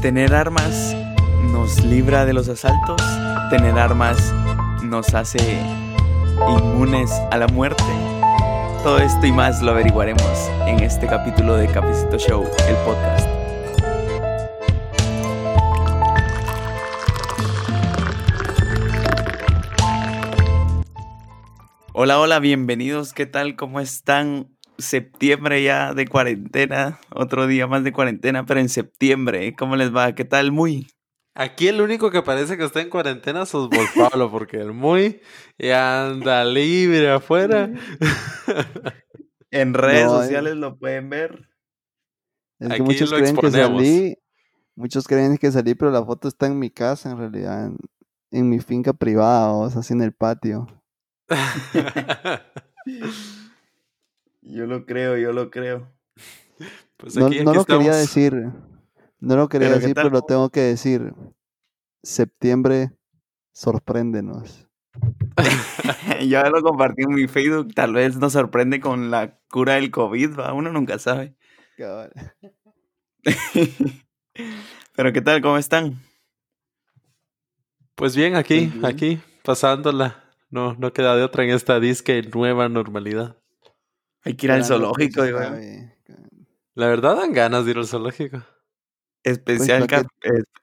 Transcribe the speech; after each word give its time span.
Tener 0.00 0.34
armas 0.34 0.94
nos 1.50 1.82
libra 1.82 2.26
de 2.26 2.34
los 2.34 2.48
asaltos. 2.48 3.00
Tener 3.50 3.78
armas 3.78 4.32
nos 4.82 5.14
hace 5.14 5.58
inmunes 6.48 7.10
a 7.30 7.38
la 7.38 7.48
muerte. 7.48 7.82
Todo 8.82 8.98
esto 8.98 9.26
y 9.26 9.32
más 9.32 9.62
lo 9.62 9.72
averiguaremos 9.72 10.50
en 10.66 10.80
este 10.80 11.06
capítulo 11.06 11.56
de 11.56 11.66
Cafecito 11.68 12.18
Show, 12.18 12.44
el 12.68 12.76
podcast. 12.84 13.26
Hola, 21.94 22.20
hola, 22.20 22.38
bienvenidos. 22.38 23.14
¿Qué 23.14 23.24
tal? 23.24 23.56
¿Cómo 23.56 23.80
están? 23.80 24.55
Septiembre 24.78 25.62
ya 25.62 25.94
de 25.94 26.06
cuarentena, 26.06 27.00
otro 27.10 27.46
día 27.46 27.66
más 27.66 27.84
de 27.84 27.92
cuarentena, 27.92 28.44
pero 28.46 28.60
en 28.60 28.68
septiembre. 28.68 29.54
¿Cómo 29.56 29.76
les 29.76 29.94
va? 29.94 30.14
¿Qué 30.14 30.24
tal? 30.24 30.52
Muy. 30.52 30.86
Aquí 31.34 31.68
el 31.68 31.82
único 31.82 32.10
que 32.10 32.22
parece 32.22 32.56
que 32.56 32.64
está 32.64 32.80
en 32.80 32.88
cuarentena 32.88 33.44
sos 33.44 33.68
vos, 33.68 33.86
Pablo, 33.94 34.30
porque 34.30 34.56
el 34.56 34.72
muy 34.72 35.20
anda 35.72 36.44
libre 36.44 37.10
afuera. 37.10 37.70
en 39.50 39.74
redes 39.74 40.10
sociales 40.10 40.56
lo 40.56 40.78
pueden 40.78 41.10
ver. 41.10 41.48
Es 42.58 42.72
que 42.72 42.82
muchos 42.82 43.12
creen 43.12 43.36
que 43.36 43.50
salí, 43.50 44.16
muchos 44.74 45.06
creen 45.06 45.36
que 45.36 45.52
salí, 45.52 45.74
pero 45.74 45.90
la 45.90 46.02
foto 46.04 46.26
está 46.26 46.46
en 46.46 46.58
mi 46.58 46.70
casa, 46.70 47.10
en 47.10 47.18
realidad, 47.18 47.70
en, 48.30 48.48
mi 48.48 48.60
finca 48.60 48.94
privada, 48.94 49.52
o 49.52 49.68
sea, 49.68 49.80
así 49.80 49.92
en 49.92 50.00
el 50.00 50.12
patio. 50.14 50.66
yo 54.46 54.66
lo 54.66 54.86
creo, 54.86 55.16
yo 55.16 55.32
lo 55.32 55.50
creo. 55.50 55.92
Pues 56.96 57.16
no, 57.16 57.28
lo 57.28 57.64
quería 57.64 57.94
decir, 57.94 58.34
no 59.20 59.36
lo 59.36 59.48
quería 59.48 59.70
decir, 59.70 59.94
pero 59.94 60.10
lo 60.10 60.22
tengo 60.22 60.48
que 60.50 60.60
decir. 60.60 61.12
Septiembre, 62.02 62.92
sorpréndenos. 63.52 64.66
ya 66.26 66.48
lo 66.48 66.62
compartí 66.62 67.02
en 67.02 67.14
mi 67.14 67.26
Facebook, 67.28 67.74
tal 67.74 67.92
vez 67.94 68.16
nos 68.16 68.32
sorprende 68.32 68.80
con 68.80 69.10
la 69.10 69.38
cura 69.50 69.74
del 69.74 69.90
COVID, 69.90 70.38
¿va? 70.38 70.54
uno 70.54 70.72
nunca 70.72 70.98
sabe. 70.98 71.34
pero 74.94 75.12
¿qué 75.12 75.20
tal? 75.20 75.42
¿Cómo 75.42 75.58
están? 75.58 76.00
Pues 77.94 78.16
bien, 78.16 78.36
aquí, 78.36 78.72
aquí, 78.82 79.20
pasándola. 79.42 80.22
No, 80.48 80.74
no 80.74 80.92
queda 80.92 81.16
de 81.16 81.24
otra 81.24 81.44
en 81.44 81.50
esta 81.50 81.80
disque 81.80 82.22
nueva 82.22 82.68
normalidad. 82.68 83.36
Hay 84.26 84.34
que 84.34 84.46
ir 84.46 84.52
al 84.52 84.64
zoológico, 84.64 85.22
digo. 85.22 85.38
La 86.74 86.88
verdad 86.88 87.16
dan 87.16 87.32
ganas 87.32 87.64
de 87.64 87.70
ir 87.70 87.78
al 87.78 87.86
zoológico. 87.86 88.42
Especial, 89.22 89.86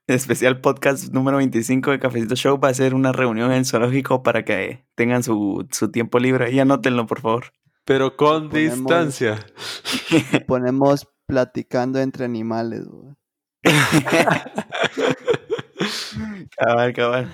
especial 0.08 0.59
podcast 0.59 1.14
número 1.14 1.38
25 1.38 1.91
de 1.91 2.00
Cafecito 2.00 2.36
Show 2.36 2.59
va 2.59 2.67
a 2.67 2.73
ser 2.73 2.94
una 2.94 3.14
reunión 3.14 3.52
en 3.52 3.59
el 3.59 3.66
zoológico 3.66 4.22
para 4.22 4.44
que 4.44 4.86
tengan 4.95 5.23
su, 5.23 5.66
tiempo 5.94 6.19
libre. 6.19 6.52
Y 6.52 6.59
anótenlo, 6.59 7.08
por 7.08 7.22
favor. 7.22 7.53
Pero 7.86 8.17
con 8.17 8.50
distancia. 8.50 9.45
Ponemos 10.47 11.08
platicando 11.25 12.00
entre 12.00 12.25
animales. 12.25 12.81
cabal, 16.58 16.91
cabal. 16.91 17.34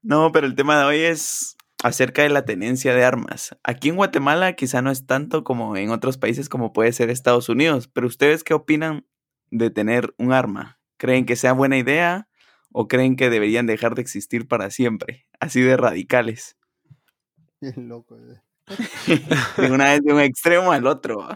No, 0.00 0.32
pero 0.32 0.46
el 0.46 0.54
tema 0.54 0.78
de 0.78 0.84
hoy 0.86 1.00
es 1.00 1.55
acerca 1.82 2.22
de 2.22 2.30
la 2.30 2.44
tenencia 2.44 2.94
de 2.94 3.04
armas. 3.04 3.56
Aquí 3.62 3.88
en 3.88 3.96
Guatemala 3.96 4.54
quizá 4.54 4.82
no 4.82 4.90
es 4.90 5.06
tanto 5.06 5.44
como 5.44 5.76
en 5.76 5.90
otros 5.90 6.18
países 6.18 6.48
como 6.48 6.72
puede 6.72 6.92
ser 6.92 7.10
Estados 7.10 7.48
Unidos, 7.48 7.88
pero 7.88 8.06
ustedes 8.06 8.44
qué 8.44 8.54
opinan 8.54 9.04
de 9.50 9.70
tener 9.70 10.14
un 10.18 10.32
arma? 10.32 10.80
¿Creen 10.96 11.26
que 11.26 11.36
sea 11.36 11.52
buena 11.52 11.78
idea 11.78 12.28
o 12.72 12.88
creen 12.88 13.16
que 13.16 13.30
deberían 13.30 13.66
dejar 13.66 13.94
de 13.94 14.02
existir 14.02 14.48
para 14.48 14.70
siempre? 14.70 15.26
Así 15.40 15.60
de 15.60 15.76
radicales. 15.76 16.56
Bien 17.60 17.88
loco. 17.88 18.16
Eh. 18.18 18.40
de 19.56 19.70
una 19.70 19.92
vez 19.92 20.02
de 20.02 20.12
un 20.12 20.20
extremo 20.20 20.72
al 20.72 20.86
otro. 20.86 21.28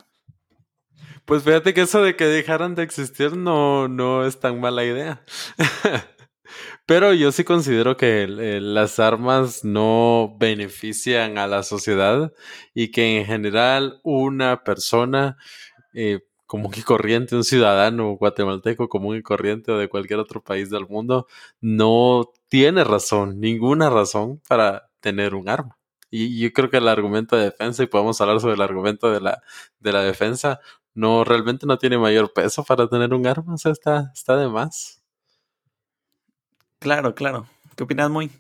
Pues 1.24 1.44
fíjate 1.44 1.74
que 1.74 1.82
eso 1.82 2.02
de 2.02 2.16
que 2.16 2.24
dejaran 2.24 2.74
de 2.74 2.82
existir 2.82 3.36
no, 3.36 3.88
no 3.88 4.24
es 4.24 4.40
tan 4.40 4.60
mala 4.60 4.84
idea. 4.84 5.22
Pero 6.86 7.12
yo 7.12 7.32
sí 7.32 7.44
considero 7.44 7.96
que 7.96 8.26
las 8.28 8.98
armas 8.98 9.64
no 9.64 10.36
benefician 10.38 11.38
a 11.38 11.46
la 11.46 11.62
sociedad 11.62 12.32
y 12.74 12.90
que 12.90 13.18
en 13.18 13.26
general 13.26 14.00
una 14.02 14.64
persona 14.64 15.36
eh, 15.94 16.20
común 16.46 16.72
y 16.76 16.82
corriente, 16.82 17.36
un 17.36 17.44
ciudadano 17.44 18.16
guatemalteco 18.16 18.88
común 18.88 19.16
y 19.16 19.22
corriente 19.22 19.70
o 19.72 19.78
de 19.78 19.88
cualquier 19.88 20.18
otro 20.18 20.42
país 20.42 20.68
del 20.68 20.88
mundo, 20.88 21.26
no 21.60 22.32
tiene 22.48 22.82
razón, 22.84 23.38
ninguna 23.40 23.88
razón 23.88 24.40
para 24.48 24.90
tener 25.00 25.34
un 25.36 25.48
arma. 25.48 25.78
Y 26.10 26.40
yo 26.40 26.52
creo 26.52 26.68
que 26.70 26.78
el 26.78 26.88
argumento 26.88 27.36
de 27.36 27.44
defensa, 27.44 27.84
y 27.84 27.86
podemos 27.86 28.20
hablar 28.20 28.40
sobre 28.40 28.54
el 28.54 28.62
argumento 28.62 29.12
de 29.12 29.20
la, 29.20 29.42
de 29.78 29.92
la 29.92 30.02
defensa, 30.02 30.58
no 30.94 31.22
realmente 31.24 31.66
no 31.66 31.78
tiene 31.78 31.98
mayor 31.98 32.32
peso 32.32 32.64
para 32.64 32.88
tener 32.88 33.14
un 33.14 33.26
arma, 33.26 33.54
o 33.54 33.58
sea, 33.58 33.72
está, 33.72 34.10
está 34.12 34.36
de 34.36 34.48
más. 34.48 34.99
Claro, 36.80 37.14
claro. 37.14 37.46
¿Qué 37.76 37.84
opinas, 37.84 38.10
Muy? 38.10 38.30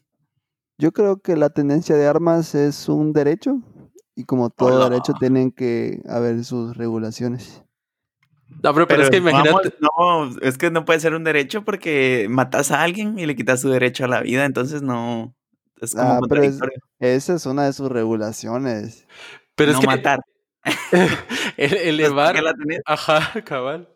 Yo 0.78 0.92
creo 0.92 1.20
que 1.20 1.36
la 1.36 1.50
tendencia 1.50 1.94
de 1.94 2.06
armas 2.06 2.54
es 2.54 2.88
un 2.88 3.12
derecho 3.12 3.60
y 4.16 4.24
como 4.24 4.48
todo 4.48 4.88
derecho 4.88 5.12
tienen 5.12 5.52
que 5.52 6.00
haber 6.08 6.42
sus 6.44 6.74
regulaciones. 6.74 7.62
No, 8.62 8.72
pero, 8.74 9.02
es 9.02 9.10
que 9.10 9.18
imagínate. 9.18 9.74
no, 9.80 10.38
es 10.40 10.56
que 10.56 10.70
no 10.70 10.86
puede 10.86 11.00
ser 11.00 11.14
un 11.14 11.22
derecho 11.22 11.64
porque 11.64 12.28
matas 12.30 12.70
a 12.70 12.82
alguien 12.82 13.18
y 13.18 13.26
le 13.26 13.36
quitas 13.36 13.60
su 13.60 13.68
derecho 13.68 14.06
a 14.06 14.08
la 14.08 14.22
vida, 14.22 14.46
entonces 14.46 14.80
no. 14.80 15.34
Es 15.82 15.94
como 15.94 16.10
ah, 16.10 16.20
pero 16.26 16.42
esa 16.98 17.34
es 17.34 17.46
una 17.46 17.64
de 17.64 17.74
sus 17.74 17.90
regulaciones. 17.90 19.06
Pero 19.54 19.72
es 19.72 19.78
que 19.78 19.86
matar. 19.86 20.20
elevar. 21.58 22.36
Ajá, 22.86 23.42
cabal 23.42 23.88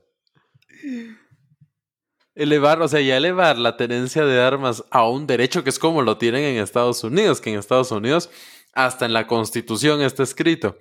elevar, 2.34 2.82
o 2.82 2.88
sea, 2.88 3.00
ya 3.00 3.16
elevar 3.16 3.58
la 3.58 3.76
tenencia 3.76 4.24
de 4.24 4.40
armas 4.40 4.84
a 4.90 5.08
un 5.08 5.26
derecho 5.26 5.62
que 5.64 5.70
es 5.70 5.78
como 5.78 6.02
lo 6.02 6.18
tienen 6.18 6.44
en 6.44 6.62
Estados 6.62 7.04
Unidos, 7.04 7.40
que 7.40 7.50
en 7.50 7.58
Estados 7.58 7.90
Unidos 7.90 8.30
hasta 8.72 9.06
en 9.06 9.12
la 9.12 9.26
constitución 9.26 10.02
está 10.02 10.22
escrito. 10.22 10.76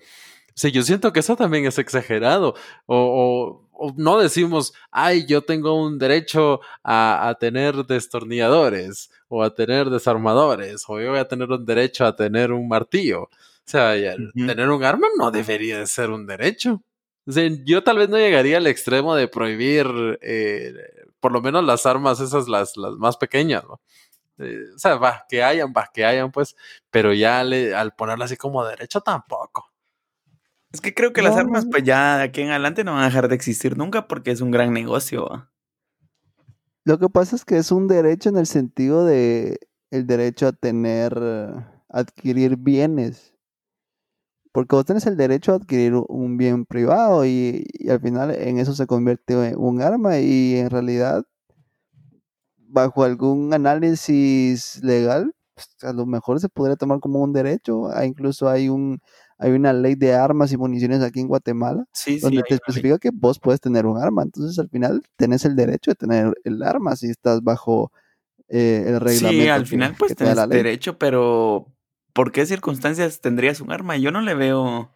O 0.50 0.56
sea, 0.56 0.70
yo 0.70 0.84
siento 0.84 1.12
que 1.14 1.20
eso 1.22 1.36
también 1.36 1.66
es 1.66 1.80
exagerado. 1.80 2.56
O, 2.86 3.68
no 3.98 4.20
decimos, 4.20 4.74
ay, 4.92 5.26
yo 5.28 5.42
tengo 5.42 5.74
un 5.74 5.98
derecho 5.98 6.62
a, 6.84 7.36
tener 7.40 7.76
destornilladores 7.86 9.10
o 9.28 9.44
a 9.44 9.54
tener 9.54 9.90
desarmadores, 9.90 10.84
o 10.88 11.00
yo 11.02 11.10
voy 11.10 11.20
a 11.20 11.28
tener 11.28 11.50
un 11.50 11.66
derecho 11.66 12.06
a 12.06 12.16
tener 12.16 12.52
un 12.52 12.68
martillo. 12.68 13.24
O 13.24 13.30
sea, 13.66 13.94
tener 14.36 14.70
un 14.70 14.84
arma 14.84 15.08
no 15.18 15.32
debería 15.32 15.80
de 15.80 15.88
ser 15.88 16.12
un 16.12 16.26
derecho. 16.28 16.84
O 17.26 17.32
sea, 17.32 17.50
yo 17.66 17.84
tal 17.84 17.98
vez 17.98 18.10
no 18.10 18.18
llegaría 18.18 18.58
al 18.58 18.68
extremo 18.68 19.16
de 19.16 19.28
prohibir 19.28 19.88
eh, 20.22 20.74
por 21.24 21.32
lo 21.32 21.42
menos 21.42 21.64
las 21.64 21.86
armas 21.86 22.20
esas, 22.20 22.50
las, 22.50 22.76
las 22.76 22.96
más 22.98 23.16
pequeñas, 23.16 23.64
¿no? 23.64 23.80
Eh, 24.40 24.60
o 24.76 24.78
sea, 24.78 24.96
va, 24.96 25.26
que 25.30 25.42
hayan, 25.42 25.72
va, 25.76 25.90
que 25.94 26.04
hayan, 26.04 26.34
pues, 26.34 26.58
pero 26.92 27.14
ya 27.14 27.40
al 27.40 27.96
ponerlo 27.96 28.26
así 28.26 28.36
como 28.36 28.66
derecho 28.66 29.00
tampoco. 29.00 29.72
Es 30.74 30.82
que 30.82 30.94
creo 30.94 31.14
que 31.14 31.22
las 31.22 31.38
armas, 31.38 31.66
pues 31.72 31.84
ya 31.84 32.18
de 32.18 32.24
aquí 32.24 32.42
en 32.42 32.50
adelante 32.50 32.84
no 32.84 32.92
van 32.92 33.04
a 33.04 33.06
dejar 33.06 33.30
de 33.30 33.36
existir 33.36 33.78
nunca 33.78 34.10
porque 34.10 34.32
es 34.32 34.42
un 34.42 34.52
gran 34.52 34.74
negocio. 34.74 35.50
Lo 36.84 37.00
que 37.00 37.08
pasa 37.08 37.38
es 37.38 37.46
que 37.46 37.56
es 37.56 37.72
un 37.72 37.88
derecho 37.88 38.28
en 38.28 38.38
el 38.38 38.46
sentido 38.48 39.06
de 39.06 39.60
el 39.92 40.06
derecho 40.06 40.48
a 40.48 40.52
tener, 40.52 41.18
adquirir 41.88 42.58
bienes. 42.58 43.33
Porque 44.54 44.76
vos 44.76 44.86
tenés 44.86 45.06
el 45.08 45.18
derecho 45.18 45.52
a 45.52 45.56
adquirir 45.56 45.96
un 46.08 46.38
bien 46.38 46.66
privado 46.66 47.26
y, 47.26 47.66
al 47.90 48.00
final 48.00 48.32
en 48.32 48.60
eso 48.60 48.74
se 48.74 48.88
convierte 48.88 49.34
en 49.50 49.58
un 49.58 49.82
arma 49.82 50.20
y 50.20 50.56
en 50.58 50.70
realidad 50.70 51.24
bajo 52.58 53.04
algún 53.04 53.54
análisis 53.54 54.82
legal 54.84 55.34
pues, 55.56 55.70
a 55.84 55.94
lo 55.94 56.06
mejor 56.06 56.40
se 56.40 56.50
podría 56.50 56.76
tomar 56.76 57.00
como 57.00 57.22
un 57.22 57.34
derecho. 57.34 57.88
Ah, 57.94 58.06
incluso 58.06 58.48
hay 58.48 58.70
un 58.70 59.00
hay 59.40 59.52
una 59.52 59.74
ley 59.74 59.96
de 59.96 60.14
armas 60.14 60.52
y 60.52 60.58
municiones 60.58 61.02
aquí 61.02 61.20
en 61.20 61.28
Guatemala 61.28 61.86
donde 62.22 62.44
te 62.44 62.54
especifica 62.54 62.98
que 62.98 63.10
vos 63.12 63.40
puedes 63.40 63.60
tener 63.60 63.88
un 63.88 63.98
arma. 63.98 64.24
Entonces 64.24 64.58
al 64.60 64.70
final 64.70 65.02
tenés 65.18 65.46
el 65.46 65.56
derecho 65.56 65.92
de 65.92 65.96
tener 65.96 66.34
el 66.44 66.62
arma 66.64 66.96
si 66.96 67.10
estás 67.10 67.42
bajo 67.42 67.92
eh, 68.50 68.84
el 68.88 69.00
reglamento. 69.00 69.44
Sí, 69.44 69.50
al 69.50 69.66
final 69.66 69.96
pues 69.98 70.16
tenés 70.16 70.48
derecho, 70.48 70.98
pero 70.98 71.73
¿por 72.14 72.32
qué 72.32 72.46
circunstancias 72.46 73.22
tendrías 73.22 73.60
un 73.60 73.72
arma? 73.72 73.98
Yo 73.98 74.12
no 74.12 74.22
le 74.22 74.36
veo. 74.36 74.92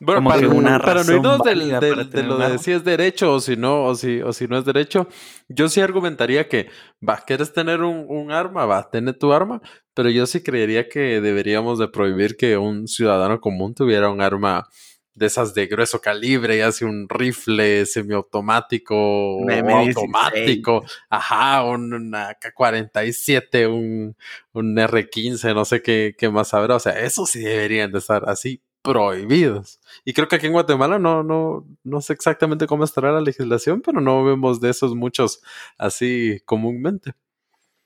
Bueno, 0.00 0.28
para, 0.28 0.48
una 0.48 0.80
para 0.80 1.04
no 1.04 1.12
irnos 1.12 1.42
del, 1.42 1.78
de 2.10 2.22
lo 2.24 2.36
de 2.36 2.58
si 2.58 2.72
es 2.72 2.82
derecho 2.82 3.34
o 3.34 3.40
si 3.40 3.56
no, 3.56 3.84
o 3.84 3.94
si, 3.94 4.20
o 4.20 4.32
si 4.32 4.48
no 4.48 4.58
es 4.58 4.64
derecho, 4.64 5.06
yo 5.48 5.68
sí 5.68 5.80
argumentaría 5.80 6.48
que, 6.48 6.68
va, 7.08 7.18
quieres 7.24 7.52
tener 7.52 7.82
un, 7.82 8.06
un 8.08 8.32
arma, 8.32 8.66
va, 8.66 8.90
tener 8.90 9.16
tu 9.16 9.32
arma, 9.32 9.62
pero 9.94 10.10
yo 10.10 10.26
sí 10.26 10.42
creería 10.42 10.88
que 10.88 11.20
deberíamos 11.20 11.78
de 11.78 11.86
prohibir 11.86 12.36
que 12.36 12.56
un 12.56 12.88
ciudadano 12.88 13.40
común 13.40 13.74
tuviera 13.74 14.10
un 14.10 14.20
arma 14.20 14.66
de 15.14 15.26
esas 15.26 15.54
de 15.54 15.66
grueso 15.66 16.00
calibre 16.00 16.56
y 16.56 16.60
hace 16.60 16.84
un 16.84 17.08
rifle 17.08 17.84
semiautomático 17.86 18.94
o 18.96 19.50
automático, 19.50 20.84
ajá, 21.10 21.64
un, 21.64 21.92
una 21.92 22.34
K-47, 22.34 23.68
un, 23.68 24.16
un, 24.52 24.78
R-15, 24.78 25.54
no 25.54 25.64
sé 25.64 25.82
qué, 25.82 26.14
qué 26.16 26.30
más 26.30 26.54
habrá, 26.54 26.76
o 26.76 26.80
sea, 26.80 26.98
eso 26.98 27.26
sí 27.26 27.40
deberían 27.40 27.92
de 27.92 27.98
estar 27.98 28.28
así 28.28 28.62
prohibidos. 28.82 29.80
Y 30.04 30.12
creo 30.12 30.28
que 30.28 30.36
aquí 30.36 30.46
en 30.46 30.52
Guatemala 30.52 30.98
no, 30.98 31.22
no, 31.22 31.66
no 31.84 32.00
sé 32.00 32.12
exactamente 32.12 32.66
cómo 32.66 32.84
estará 32.84 33.12
la 33.12 33.20
legislación, 33.20 33.80
pero 33.80 34.00
no 34.00 34.24
vemos 34.24 34.60
de 34.60 34.70
esos 34.70 34.94
muchos 34.94 35.42
así 35.78 36.40
comúnmente. 36.44 37.12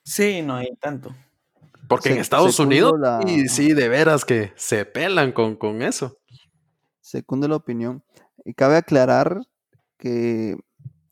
Sí, 0.05 0.43
no 0.43 0.57
hay 0.57 0.75
tanto. 0.81 1.15
Porque 1.89 2.11
en 2.11 2.19
Estados 2.19 2.59
Unidos, 2.59 2.95
y 3.27 3.49
sí, 3.49 3.73
de 3.73 3.89
veras 3.89 4.25
que 4.25 4.53
se 4.57 4.85
pelan 4.85 5.33
con, 5.33 5.55
con 5.55 5.83
eso. 5.83 6.19
Segundo 7.07 7.47
la 7.47 7.55
opinión. 7.55 8.03
Y 8.45 8.55
cabe 8.55 8.77
aclarar 8.77 9.41
que 9.97 10.57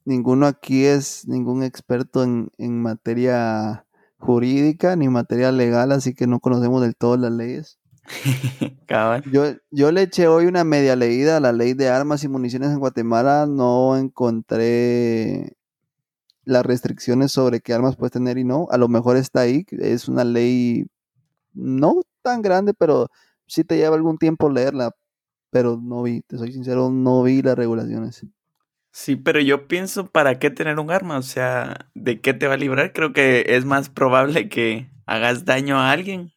ninguno 0.04 0.46
aquí 0.46 0.84
es 0.84 1.28
ningún 1.28 1.62
experto 1.62 2.24
en, 2.24 2.50
en 2.58 2.82
materia 2.82 3.86
jurídica 4.18 4.96
ni 4.96 5.08
materia 5.08 5.52
legal, 5.52 5.92
así 5.92 6.12
que 6.12 6.26
no 6.26 6.40
conocemos 6.40 6.82
del 6.82 6.96
todo 6.96 7.16
las 7.16 7.30
leyes. 7.30 7.78
yo, 9.30 9.44
yo 9.70 9.92
le 9.92 10.02
eché 10.02 10.26
hoy 10.26 10.46
una 10.46 10.64
media 10.64 10.96
leída 10.96 11.36
a 11.36 11.40
la 11.40 11.52
ley 11.52 11.74
de 11.74 11.88
armas 11.88 12.24
y 12.24 12.28
municiones 12.28 12.70
en 12.70 12.80
Guatemala, 12.80 13.46
no 13.46 13.96
encontré 13.96 15.56
las 16.42 16.66
restricciones 16.66 17.30
sobre 17.30 17.60
qué 17.60 17.72
armas 17.72 17.94
puedes 17.94 18.10
tener 18.10 18.36
y 18.36 18.42
no. 18.42 18.66
A 18.72 18.78
lo 18.78 18.88
mejor 18.88 19.16
está 19.16 19.42
ahí, 19.42 19.64
es 19.70 20.08
una 20.08 20.24
ley 20.24 20.86
no 21.52 22.02
tan 22.20 22.42
grande, 22.42 22.74
pero 22.74 23.06
sí 23.46 23.62
te 23.62 23.76
lleva 23.76 23.94
algún 23.94 24.18
tiempo 24.18 24.50
leerla. 24.50 24.90
Pero 25.54 25.80
no 25.80 26.02
vi, 26.02 26.22
te 26.22 26.36
soy 26.36 26.50
sincero, 26.50 26.90
no 26.90 27.22
vi 27.22 27.40
las 27.40 27.54
regulaciones. 27.54 28.26
Sí, 28.90 29.14
pero 29.14 29.38
yo 29.38 29.68
pienso, 29.68 30.08
¿para 30.08 30.40
qué 30.40 30.50
tener 30.50 30.80
un 30.80 30.90
arma? 30.90 31.16
O 31.16 31.22
sea, 31.22 31.88
¿de 31.94 32.20
qué 32.20 32.34
te 32.34 32.48
va 32.48 32.54
a 32.54 32.56
librar? 32.56 32.92
Creo 32.92 33.12
que 33.12 33.44
es 33.46 33.64
más 33.64 33.88
probable 33.88 34.48
que 34.48 34.90
hagas 35.06 35.44
daño 35.44 35.78
a 35.78 35.92
alguien 35.92 36.32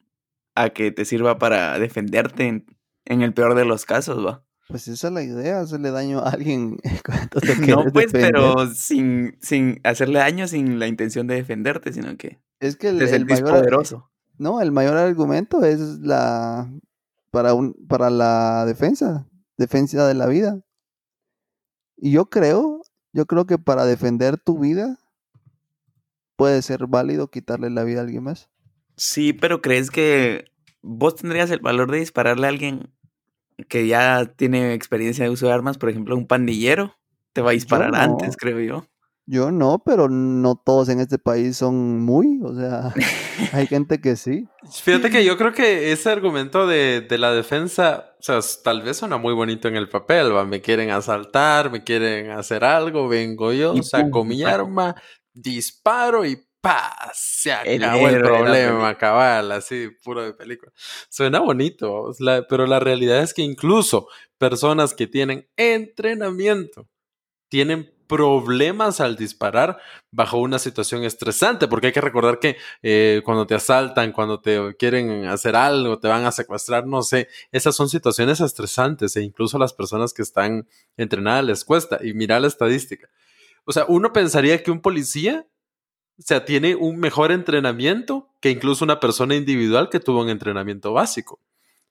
a 0.53 0.69
que 0.69 0.91
te 0.91 1.03
sirva 1.03 1.39
para 1.39 1.79
defenderte 1.79 2.45
en, 2.45 2.67
en 3.05 3.23
el 3.23 3.33
peor 3.33 3.55
de 3.55 3.65
los 3.65 3.85
casos, 3.85 4.23
va. 4.23 4.43
Pues 4.67 4.87
esa 4.87 5.07
es 5.07 5.13
la 5.15 5.23
idea, 5.23 5.61
hacerle 5.61 5.89
daño 5.89 6.19
a 6.19 6.29
alguien. 6.29 6.77
no, 7.67 7.85
pues, 7.91 8.11
pero 8.11 8.67
sin, 8.67 9.35
sin 9.41 9.81
hacerle 9.83 10.19
daño 10.19 10.47
sin 10.47 10.77
la 10.77 10.85
intención 10.85 11.25
de 11.25 11.33
defenderte, 11.33 11.91
sino 11.91 12.15
que 12.17 12.37
es 12.59 12.75
que 12.75 12.89
el, 12.89 13.25
mayor, 13.25 13.49
poderoso. 13.49 14.11
No, 14.37 14.61
el 14.61 14.71
mayor 14.71 14.95
argumento 14.95 15.65
es 15.65 15.79
la 16.01 16.71
para 17.37 17.53
un 17.53 17.75
para 17.87 18.09
la 18.09 18.65
defensa, 18.65 19.29
defensa 19.57 20.07
de 20.07 20.15
la 20.15 20.25
vida. 20.25 20.59
Y 21.95 22.09
yo 22.09 22.31
creo, 22.31 22.81
yo 23.13 23.27
creo 23.27 23.45
que 23.45 23.59
para 23.59 23.85
defender 23.85 24.39
tu 24.39 24.57
vida 24.57 24.97
puede 26.35 26.63
ser 26.63 26.87
válido 26.87 27.29
quitarle 27.29 27.69
la 27.69 27.83
vida 27.83 27.99
a 27.99 28.03
alguien 28.05 28.23
más. 28.23 28.49
Sí, 28.95 29.33
pero 29.33 29.61
¿crees 29.61 29.91
que 29.91 30.45
vos 30.81 31.13
tendrías 31.13 31.51
el 31.51 31.59
valor 31.59 31.91
de 31.91 31.99
dispararle 31.99 32.47
a 32.47 32.49
alguien 32.49 32.91
que 33.69 33.85
ya 33.85 34.25
tiene 34.35 34.73
experiencia 34.73 35.25
de 35.25 35.29
uso 35.29 35.45
de 35.45 35.53
armas, 35.53 35.77
por 35.77 35.91
ejemplo, 35.91 36.17
un 36.17 36.25
pandillero, 36.25 36.95
te 37.33 37.41
va 37.41 37.51
a 37.51 37.53
disparar 37.53 37.93
antes, 37.93 38.35
creo 38.35 38.59
yo. 38.61 38.87
Yo 39.29 39.51
no, 39.51 39.83
pero 39.85 40.07
no 40.07 40.55
todos 40.55 40.87
en 40.87 41.01
este 41.01 41.19
país 41.19 41.57
son 41.57 41.99
muy, 41.99 42.39
o 42.41 42.55
sea, 42.55 42.93
hay 43.51 43.67
gente 43.67 43.99
que 43.99 44.15
sí. 44.15 44.47
Fíjate 44.71 45.09
que 45.09 45.25
yo 45.25 45.37
creo 45.37 45.51
que 45.51 45.91
ese 45.91 46.09
argumento 46.09 46.65
de, 46.65 47.01
de, 47.01 47.17
la 47.17 47.33
defensa, 47.33 48.15
o 48.19 48.23
sea, 48.23 48.39
tal 48.63 48.83
vez 48.83 48.95
suena 48.95 49.17
muy 49.17 49.33
bonito 49.33 49.67
en 49.67 49.75
el 49.75 49.89
papel, 49.89 50.33
¿va? 50.33 50.45
me 50.45 50.61
quieren 50.61 50.91
asaltar, 50.91 51.69
me 51.69 51.83
quieren 51.83 52.31
hacer 52.31 52.63
algo, 52.63 53.09
vengo 53.09 53.51
yo, 53.51 53.75
saco 53.83 54.23
mi 54.23 54.43
arma, 54.43 54.95
disparo 55.33 56.25
y 56.25 56.41
se 57.13 57.51
acabó 57.51 58.07
el, 58.07 58.21
problema, 58.21 58.97
cabal, 58.97 59.51
así, 59.51 59.89
puro 60.03 60.23
de 60.23 60.33
película. 60.33 60.71
Suena 61.09 61.39
bonito, 61.39 62.11
pero 62.49 62.65
la 62.65 62.79
realidad 62.79 63.21
es 63.21 63.33
que 63.33 63.41
incluso 63.41 64.07
personas 64.37 64.93
que 64.93 65.07
tienen 65.07 65.47
entrenamiento 65.55 66.87
tienen 67.49 67.93
problemas 68.07 68.99
al 69.01 69.15
disparar 69.15 69.77
bajo 70.11 70.39
una 70.39 70.59
situación 70.59 71.03
estresante, 71.03 71.67
porque 71.67 71.87
hay 71.87 71.93
que 71.93 72.01
recordar 72.01 72.39
que 72.39 72.57
eh, 72.81 73.21
cuando 73.25 73.45
te 73.45 73.55
asaltan, 73.55 74.11
cuando 74.11 74.39
te 74.39 74.75
quieren 74.77 75.25
hacer 75.25 75.55
algo, 75.55 75.99
te 75.99 76.07
van 76.07 76.25
a 76.25 76.31
secuestrar, 76.31 76.87
no 76.87 77.01
sé, 77.03 77.27
esas 77.51 77.75
son 77.75 77.89
situaciones 77.89 78.39
estresantes 78.39 79.15
e 79.15 79.21
incluso 79.21 79.57
las 79.57 79.73
personas 79.73 80.13
que 80.13 80.21
están 80.21 80.67
entrenadas 80.95 81.45
les 81.45 81.65
cuesta. 81.65 81.99
Y 82.01 82.13
mira 82.13 82.39
la 82.39 82.47
estadística. 82.47 83.09
O 83.65 83.73
sea, 83.73 83.85
uno 83.87 84.13
pensaría 84.13 84.63
que 84.63 84.71
un 84.71 84.81
policía 84.81 85.45
sea, 86.19 86.45
tiene 86.45 86.75
un 86.75 86.97
mejor 86.97 87.31
entrenamiento 87.31 88.29
que 88.41 88.49
incluso 88.49 88.83
una 88.83 88.99
persona 88.99 89.35
individual 89.35 89.89
que 89.89 89.99
tuvo 89.99 90.21
un 90.21 90.29
entrenamiento 90.29 90.93
básico. 90.93 91.39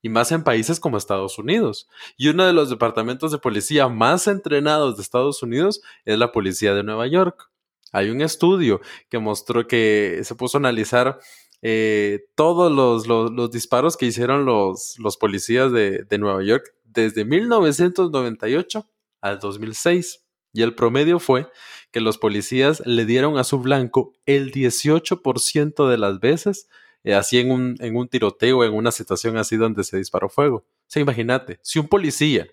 Y 0.03 0.09
más 0.09 0.31
en 0.33 0.45
países 0.45 0.79
como 0.79 0.99
Estados 0.99 1.39
Unidos. 1.39 1.89
Y 2.17 2.29
uno 2.29 2.47
de 2.47 2.53
los 2.53 2.71
departamentos 2.71 3.33
de 3.33 3.39
policía 3.39 3.89
más 3.89 4.27
entrenados 4.27 4.97
de 4.97 5.03
Estados 5.03 5.43
Unidos 5.43 5.81
es 6.05 6.19
la 6.19 6.33
policía 6.33 6.75
de 6.75 6.85
Nueva 6.85 7.07
York. 7.07 7.51
Hay 7.93 8.11
un 8.11 8.21
estudio 8.21 8.81
que 9.09 9.19
mostró 9.19 9.67
que 9.67 10.21
se 10.23 10.35
puso 10.35 10.59
a 10.59 10.61
analizar 10.61 11.19
eh, 11.63 12.27
todos 12.35 12.71
los, 12.71 13.51
disparos 13.51 13.97
que 13.97 14.07
hicieron 14.07 14.45
los, 14.45 14.97
los 14.99 15.17
policías 15.17 15.73
de, 15.73 16.05
de 16.05 16.19
Nueva 16.19 16.45
York 16.45 16.75
desde 16.85 17.25
1998 17.25 18.89
al 19.21 19.39
2006. 19.39 20.25
Y 20.53 20.63
el 20.63 20.75
promedio 20.75 21.19
fue 21.19 21.49
que 21.91 22.01
los 22.01 22.19
policías 22.19 22.83
le 22.87 23.05
dieron 23.05 23.39
a 23.39 23.45
su 23.45 23.59
blanco 23.59 24.15
el 24.25 24.53
18% 24.53 25.89
de 25.89 25.99
las 25.99 26.19
veces, 26.19 26.69
eh, 27.07 27.15
así 27.15 27.39
en 27.39 27.53
un, 27.53 27.77
en 27.79 27.97
un 27.97 28.09
tiroteo, 28.09 28.65
en 28.65 28.75
una 28.75 28.91
situación 28.91 29.37
así 29.37 29.57
donde 29.57 29.85
se 29.85 29.97
disparó 29.97 30.29
fuego. 30.29 30.57
O 30.57 30.89
sea, 30.89 31.01
imagínate, 31.01 31.61
si 31.63 31.79
un 31.79 31.87
policía 31.87 32.49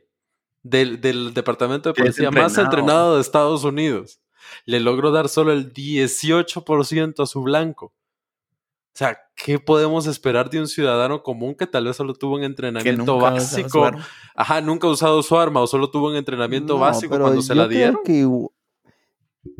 del, 0.61 1.01
departamento 1.33 1.89
de 1.89 1.95
policía 1.95 2.29
más 2.29 2.55
entrenado 2.59 3.15
de 3.15 3.21
Estados 3.21 3.63
Unidos 3.63 4.21
le 4.65 4.79
logró 4.79 5.09
dar 5.09 5.27
solo 5.27 5.53
el 5.53 5.73
18% 5.73 7.23
a 7.23 7.25
su 7.25 7.41
blanco. 7.41 7.87
O 7.87 8.95
sea, 8.95 9.17
¿qué 9.35 9.57
podemos 9.57 10.05
esperar 10.05 10.51
de 10.51 10.59
un 10.59 10.67
ciudadano 10.67 11.23
común 11.23 11.55
que 11.55 11.65
tal 11.65 11.85
vez 11.85 11.95
solo 11.95 12.13
tuvo 12.13 12.35
un 12.35 12.43
entrenamiento 12.43 13.17
básico? 13.17 13.89
Ajá, 14.35 14.61
nunca 14.61 14.85
ha 14.85 14.91
usado 14.91 15.23
su 15.23 15.35
arma 15.35 15.61
o 15.61 15.67
solo 15.67 15.89
tuvo 15.89 16.09
un 16.09 16.15
entrenamiento 16.15 16.77
básico 16.77 17.17
cuando 17.19 17.41
se 17.41 17.55
la 17.55 17.67
dieron. 17.67 18.03
que 18.05 18.23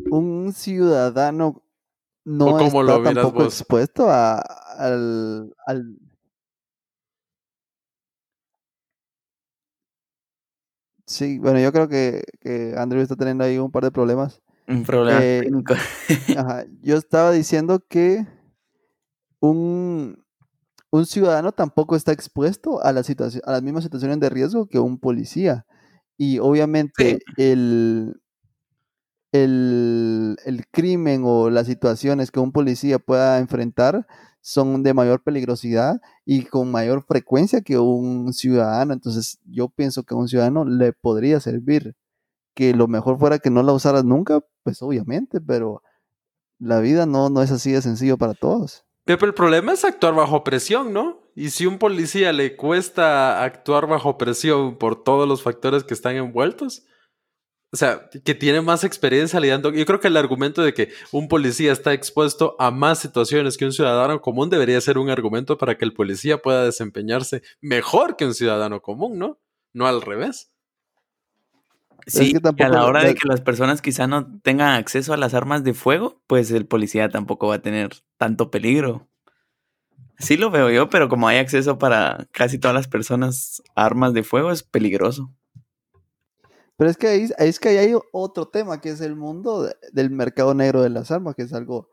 un 0.08 0.52
ciudadano 0.52 1.63
no 2.24 2.58
está 2.58 3.14
tampoco 3.14 3.44
expuesto 3.44 4.08
a, 4.08 4.38
al, 4.38 5.52
Sí, 11.06 11.38
bueno, 11.38 11.60
yo 11.60 11.70
creo 11.70 11.86
que, 11.86 12.22
que 12.40 12.74
Andrew 12.78 13.02
está 13.02 13.14
teniendo 13.14 13.44
ahí 13.44 13.58
un 13.58 13.70
par 13.70 13.84
de 13.84 13.90
problemas. 13.90 14.40
Un 14.66 14.84
problema 14.84 15.20
eh, 15.22 15.46
ajá, 16.38 16.64
yo 16.80 16.96
estaba 16.96 17.30
diciendo 17.30 17.84
que 17.86 18.26
un, 19.40 20.24
un 20.90 21.06
ciudadano 21.06 21.52
tampoco 21.52 21.94
está 21.96 22.12
expuesto 22.12 22.82
a, 22.82 22.92
la 22.92 23.02
situación, 23.02 23.42
a 23.44 23.52
las 23.52 23.62
mismas 23.62 23.84
situaciones 23.84 24.18
de 24.18 24.30
riesgo 24.30 24.66
que 24.66 24.78
un 24.78 24.98
policía. 24.98 25.66
Y 26.16 26.38
obviamente 26.38 27.18
el, 27.36 28.22
el, 29.34 30.36
el, 30.44 30.64
crimen 30.68 31.22
o 31.24 31.50
las 31.50 31.66
situaciones 31.66 32.30
que 32.30 32.38
un 32.38 32.52
policía 32.52 33.00
pueda 33.00 33.40
enfrentar 33.40 34.06
son 34.40 34.84
de 34.84 34.94
mayor 34.94 35.24
peligrosidad 35.24 36.00
y 36.24 36.44
con 36.44 36.70
mayor 36.70 37.02
frecuencia 37.02 37.60
que 37.60 37.76
un 37.76 38.32
ciudadano. 38.32 38.92
Entonces 38.92 39.40
yo 39.44 39.68
pienso 39.68 40.04
que 40.04 40.14
a 40.14 40.18
un 40.18 40.28
ciudadano 40.28 40.64
le 40.64 40.92
podría 40.92 41.40
servir. 41.40 41.96
Que 42.54 42.74
lo 42.74 42.86
mejor 42.86 43.18
fuera 43.18 43.40
que 43.40 43.50
no 43.50 43.64
la 43.64 43.72
usaras 43.72 44.04
nunca, 44.04 44.40
pues 44.62 44.80
obviamente, 44.82 45.40
pero 45.40 45.82
la 46.60 46.78
vida 46.78 47.04
no, 47.04 47.28
no 47.28 47.42
es 47.42 47.50
así 47.50 47.72
de 47.72 47.82
sencillo 47.82 48.16
para 48.16 48.34
todos. 48.34 48.84
Pero 49.04 49.26
el 49.26 49.34
problema 49.34 49.72
es 49.72 49.84
actuar 49.84 50.14
bajo 50.14 50.44
presión, 50.44 50.92
¿no? 50.92 51.22
Y 51.34 51.50
si 51.50 51.66
un 51.66 51.78
policía 51.78 52.32
le 52.32 52.54
cuesta 52.54 53.42
actuar 53.42 53.88
bajo 53.88 54.16
presión 54.16 54.78
por 54.78 55.02
todos 55.02 55.26
los 55.26 55.42
factores 55.42 55.82
que 55.82 55.94
están 55.94 56.14
envueltos, 56.14 56.86
o 57.74 57.76
sea, 57.76 58.08
que 58.24 58.36
tiene 58.36 58.60
más 58.60 58.84
experiencia 58.84 59.40
lidiando. 59.40 59.72
Yo 59.72 59.84
creo 59.84 59.98
que 59.98 60.06
el 60.06 60.16
argumento 60.16 60.62
de 60.62 60.72
que 60.74 60.90
un 61.10 61.26
policía 61.26 61.72
está 61.72 61.92
expuesto 61.92 62.54
a 62.60 62.70
más 62.70 63.00
situaciones 63.00 63.56
que 63.56 63.64
un 63.64 63.72
ciudadano 63.72 64.20
común 64.20 64.48
debería 64.48 64.80
ser 64.80 64.96
un 64.96 65.10
argumento 65.10 65.58
para 65.58 65.76
que 65.76 65.84
el 65.84 65.92
policía 65.92 66.40
pueda 66.40 66.64
desempeñarse 66.64 67.42
mejor 67.60 68.14
que 68.14 68.26
un 68.26 68.34
ciudadano 68.34 68.80
común, 68.80 69.18
¿no? 69.18 69.40
No 69.72 69.88
al 69.88 70.02
revés. 70.02 70.52
Sí, 72.06 72.32
y 72.32 72.62
a 72.62 72.68
la 72.68 72.84
hora 72.84 73.02
de 73.02 73.16
que 73.16 73.26
las 73.26 73.40
personas 73.40 73.82
quizá 73.82 74.06
no 74.06 74.38
tengan 74.42 74.74
acceso 74.74 75.12
a 75.12 75.16
las 75.16 75.34
armas 75.34 75.64
de 75.64 75.74
fuego, 75.74 76.22
pues 76.28 76.52
el 76.52 76.66
policía 76.66 77.08
tampoco 77.08 77.48
va 77.48 77.56
a 77.56 77.62
tener 77.62 77.90
tanto 78.18 78.52
peligro. 78.52 79.08
Sí 80.20 80.36
lo 80.36 80.52
veo 80.52 80.70
yo, 80.70 80.88
pero 80.90 81.08
como 81.08 81.26
hay 81.26 81.38
acceso 81.38 81.76
para 81.76 82.28
casi 82.30 82.60
todas 82.60 82.76
las 82.76 82.86
personas 82.86 83.64
a 83.74 83.84
armas 83.84 84.14
de 84.14 84.22
fuego, 84.22 84.52
es 84.52 84.62
peligroso. 84.62 85.34
Pero 86.76 86.90
es 86.90 86.96
que 86.96 87.06
ahí, 87.08 87.28
es 87.38 87.60
que 87.60 87.68
ahí 87.70 87.76
hay 87.78 87.94
otro 88.12 88.48
tema, 88.48 88.80
que 88.80 88.90
es 88.90 89.00
el 89.00 89.16
mundo 89.16 89.70
del 89.92 90.10
mercado 90.10 90.54
negro 90.54 90.82
de 90.82 90.90
las 90.90 91.10
armas, 91.10 91.34
que 91.34 91.42
es 91.42 91.52
algo, 91.52 91.88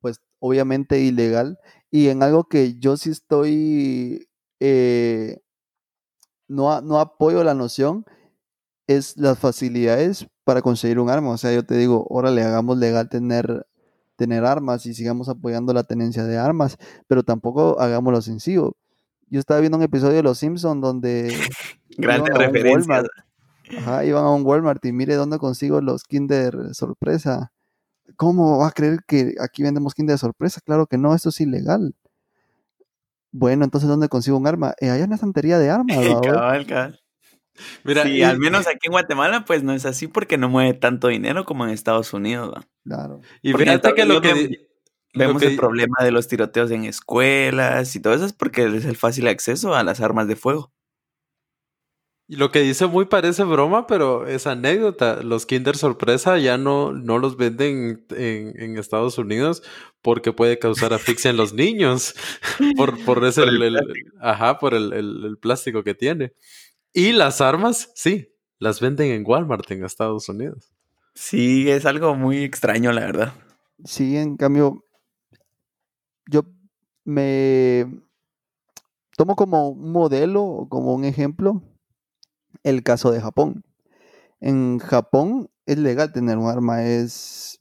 pues, 0.00 0.20
obviamente 0.38 1.00
ilegal. 1.00 1.58
Y 1.90 2.08
en 2.08 2.22
algo 2.22 2.48
que 2.48 2.78
yo 2.78 2.96
sí 2.96 3.10
estoy, 3.10 4.28
eh, 4.60 5.40
no, 6.48 6.80
no 6.82 7.00
apoyo 7.00 7.42
la 7.44 7.54
noción, 7.54 8.04
es 8.86 9.16
las 9.16 9.38
facilidades 9.38 10.26
para 10.44 10.62
conseguir 10.62 10.98
un 10.98 11.10
arma. 11.10 11.30
O 11.30 11.38
sea, 11.38 11.52
yo 11.54 11.64
te 11.64 11.76
digo, 11.76 12.06
órale, 12.10 12.42
hagamos 12.42 12.76
legal 12.76 13.08
tener, 13.08 13.66
tener 14.16 14.44
armas 14.44 14.84
y 14.84 14.94
sigamos 14.94 15.28
apoyando 15.28 15.72
la 15.72 15.84
tenencia 15.84 16.24
de 16.24 16.36
armas, 16.36 16.76
pero 17.06 17.22
tampoco 17.22 17.80
hagámoslo 17.80 18.20
sencillo. 18.20 18.76
Yo 19.28 19.38
estaba 19.38 19.60
viendo 19.60 19.78
un 19.78 19.84
episodio 19.84 20.16
de 20.16 20.22
Los 20.24 20.38
Simpsons 20.38 20.82
donde... 20.82 21.32
Grandes 21.96 22.34
referencias. 22.36 23.04
Ajá, 23.78 24.04
iban 24.04 24.24
a 24.24 24.30
un 24.30 24.44
Walmart 24.44 24.84
y 24.84 24.92
mire 24.92 25.14
dónde 25.14 25.38
consigo 25.38 25.80
los 25.80 26.04
Kinder 26.04 26.74
sorpresa. 26.74 27.52
¿Cómo 28.16 28.58
va 28.58 28.68
a 28.68 28.72
creer 28.72 29.00
que 29.06 29.34
aquí 29.40 29.62
vendemos 29.62 29.94
Kinder 29.94 30.18
sorpresa? 30.18 30.60
Claro 30.64 30.86
que 30.86 30.98
no, 30.98 31.14
esto 31.14 31.28
es 31.28 31.40
ilegal. 31.40 31.94
Bueno, 33.32 33.64
entonces 33.64 33.88
¿dónde 33.88 34.08
consigo 34.08 34.36
un 34.36 34.46
arma? 34.46 34.74
Eh, 34.80 34.90
hay 34.90 35.02
una 35.02 35.14
estantería 35.14 35.58
de 35.58 35.70
armas. 35.70 35.96
cabal, 36.22 36.66
cabal. 36.66 37.00
Mira, 37.84 38.04
sí, 38.04 38.22
al 38.22 38.38
menos 38.38 38.66
aquí 38.66 38.86
en 38.86 38.92
Guatemala, 38.92 39.44
pues 39.44 39.62
no 39.62 39.72
es 39.72 39.84
así 39.84 40.08
porque 40.08 40.38
no 40.38 40.48
mueve 40.48 40.74
tanto 40.74 41.08
dinero 41.08 41.44
como 41.44 41.64
en 41.64 41.70
Estados 41.70 42.12
Unidos. 42.12 42.54
Claro. 42.84 43.20
Y 43.42 43.52
fíjate 43.52 43.94
que 43.94 44.04
lo 44.06 44.20
que 44.20 44.68
vemos 45.14 45.42
el 45.42 45.56
problema 45.56 45.96
de 46.02 46.12
los 46.12 46.28
tiroteos 46.28 46.70
en 46.70 46.84
escuelas 46.84 47.94
y 47.94 48.00
todo 48.00 48.14
eso 48.14 48.24
es 48.24 48.32
porque 48.32 48.64
es 48.64 48.84
el 48.84 48.96
fácil 48.96 49.28
acceso 49.28 49.74
a 49.74 49.84
las 49.84 50.00
armas 50.00 50.26
de 50.28 50.36
fuego. 50.36 50.72
Y 52.30 52.36
lo 52.36 52.52
que 52.52 52.60
dice 52.60 52.86
muy 52.86 53.06
parece 53.06 53.42
broma, 53.42 53.88
pero 53.88 54.24
es 54.28 54.46
anécdota. 54.46 55.20
Los 55.20 55.46
Kinder 55.46 55.76
Sorpresa 55.76 56.38
ya 56.38 56.58
no, 56.58 56.92
no 56.92 57.18
los 57.18 57.36
venden 57.36 58.06
en, 58.10 58.78
Estados 58.78 59.18
Unidos 59.18 59.64
porque 60.00 60.32
puede 60.32 60.60
causar 60.60 60.92
asfixia 60.92 61.32
en 61.32 61.36
los 61.36 61.54
niños. 61.54 62.14
por, 62.76 63.04
por, 63.04 63.24
ese, 63.24 63.42
el, 63.42 63.76
ajá, 64.20 64.60
por 64.60 64.74
el, 64.74 65.38
plástico 65.40 65.82
que 65.82 65.96
tiene. 65.96 66.32
Y 66.92 67.10
las 67.10 67.40
armas, 67.40 67.90
sí, 67.96 68.32
las 68.60 68.78
venden 68.78 69.10
en 69.10 69.24
Walmart 69.26 69.68
en 69.72 69.84
Estados 69.84 70.28
Unidos. 70.28 70.70
Sí, 71.14 71.68
es 71.68 71.84
algo 71.84 72.14
muy 72.14 72.44
extraño, 72.44 72.92
la 72.92 73.00
verdad. 73.00 73.34
Sí, 73.84 74.16
en 74.16 74.36
cambio, 74.36 74.84
yo 76.30 76.44
me 77.02 77.86
tomo 79.16 79.34
como 79.34 79.70
un 79.70 79.90
modelo, 79.90 80.68
como 80.70 80.94
un 80.94 81.04
ejemplo, 81.04 81.64
el 82.62 82.82
caso 82.82 83.10
de 83.10 83.20
Japón. 83.20 83.64
En 84.40 84.78
Japón 84.78 85.50
es 85.66 85.78
legal 85.78 86.12
tener 86.12 86.38
un 86.38 86.48
arma, 86.48 86.84
es... 86.84 87.60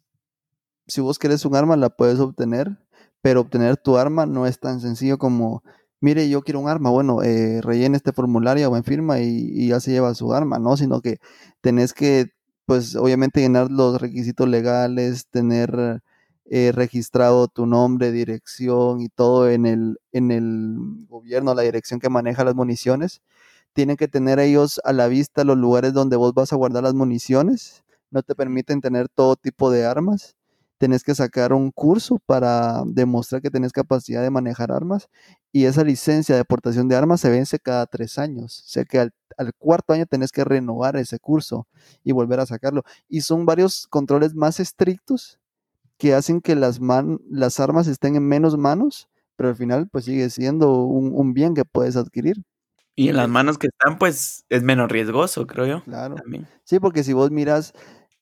Si 0.88 1.02
vos 1.02 1.20
querés 1.20 1.46
un 1.46 1.56
arma, 1.56 1.78
la 1.78 1.90
puedes 1.90 2.20
obtener, 2.20 2.80
pero 3.22 3.42
obtener 3.42 3.78
tu 3.78 3.98
arma 3.98 4.26
no 4.26 4.48
es 4.48 4.60
tan 4.60 4.82
sencillo 4.82 5.18
como, 5.20 5.64
mire, 6.02 6.30
yo 6.30 6.42
quiero 6.42 6.60
un 6.62 6.70
arma, 6.70 6.90
bueno, 6.90 7.22
eh, 7.24 7.62
rellene 7.62 7.98
este 7.98 8.14
formulario 8.14 8.70
o 8.72 8.78
en 8.78 8.84
firma 8.84 9.20
y, 9.20 9.68
ya 9.68 9.80
se 9.80 9.92
lleva 9.92 10.16
su 10.16 10.34
arma, 10.34 10.58
¿no? 10.60 10.78
Sino 10.78 11.02
que 11.02 11.20
tenés 11.62 11.94
que, 11.94 12.32
pues, 12.66 12.96
obviamente 12.96 13.42
llenar 13.42 13.70
los 13.72 14.02
requisitos 14.02 14.48
legales, 14.48 15.28
tener 15.30 16.02
eh, 16.46 16.72
registrado 16.74 17.48
tu 17.48 17.66
nombre, 17.68 18.12
dirección 18.12 19.02
y 19.02 19.10
todo 19.10 19.50
en 19.50 19.66
el, 19.66 20.00
en 20.12 20.32
el 20.32 21.06
gobierno, 21.08 21.54
la 21.54 21.62
dirección 21.64 22.00
que 22.00 22.10
maneja 22.10 22.44
las 22.44 22.56
municiones 22.56 23.22
tienen 23.74 23.98
que 23.98 24.08
tener 24.08 24.40
ellos 24.40 24.80
a 24.84 24.94
la 24.94 25.08
vista 25.08 25.44
los 25.44 25.58
lugares 25.58 25.94
donde 25.94 26.18
vos 26.18 26.34
vas 26.34 26.54
a 26.54 26.56
guardar 26.56 26.84
las 26.84 26.94
municiones. 26.94 27.84
No 28.12 28.24
te 28.24 28.36
permiten 28.36 28.82
tener 28.82 29.10
todo 29.10 29.36
tipo 29.36 29.72
de 29.72 29.86
armas. 29.86 30.36
Tenés 30.78 31.04
que 31.04 31.14
sacar 31.14 31.54
un 31.54 31.72
curso 31.72 32.20
para 32.26 32.84
demostrar 32.86 33.42
que 33.42 33.50
tenés 33.52 33.72
capacidad 33.74 34.22
de 34.22 34.30
manejar 34.30 34.72
armas. 34.72 35.10
Y 35.52 35.66
esa 35.66 35.84
licencia 35.84 36.36
de 36.36 36.42
aportación 36.42 36.88
de 36.88 36.96
armas 36.96 37.22
se 37.22 37.30
vence 37.30 37.60
cada 37.60 37.86
tres 37.86 38.18
años. 38.18 38.64
O 38.66 38.70
sea 38.70 38.86
que 38.86 39.00
al, 39.00 39.14
cuarto 39.58 39.94
año 39.94 40.06
tenés 40.06 40.32
que 40.32 40.44
renovar 40.44 40.96
ese 40.98 41.20
curso 41.20 41.68
y 42.04 42.12
volver 42.12 42.40
a 42.40 42.46
sacarlo. 42.46 42.84
Y 43.08 43.22
son 43.22 43.46
varios 43.46 43.88
controles 43.88 44.36
más 44.36 44.60
estrictos 44.60 45.40
que 45.98 46.14
hacen 46.14 46.42
que 46.42 46.56
las, 46.56 46.80
las 47.30 47.60
armas 47.60 47.88
estén 47.88 48.16
en 48.16 48.28
menos 48.28 48.58
manos, 48.58 49.10
pero 49.36 49.50
al 49.50 49.56
final 49.56 49.90
pues 49.90 50.06
sigue 50.06 50.30
siendo 50.30 50.84
un 50.84 51.34
bien 51.34 51.54
que 51.54 51.66
puedes 51.66 51.96
adquirir. 51.98 52.44
Y 53.00 53.08
en 53.08 53.16
las 53.16 53.30
manos 53.30 53.58
que 53.58 53.68
están, 53.68 53.98
pues 53.98 54.44
es 54.50 54.62
menos 54.62 54.92
riesgoso, 54.92 55.48
creo 55.48 55.66
yo. 55.66 55.84
Claro. 55.86 56.18
Sí, 56.66 56.82
porque 56.82 57.06
si 57.06 57.14
vos 57.14 57.32
miras 57.32 57.72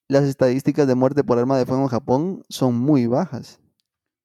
las 0.08 0.26
estadísticas 0.26 0.86
de 0.86 0.94
muerte 0.94 1.24
por 1.24 1.40
arma 1.40 1.58
de 1.58 1.66
fuego 1.66 1.82
en 1.82 1.88
Japón, 1.88 2.44
son 2.48 2.76
muy 2.76 3.08
bajas. 3.08 3.60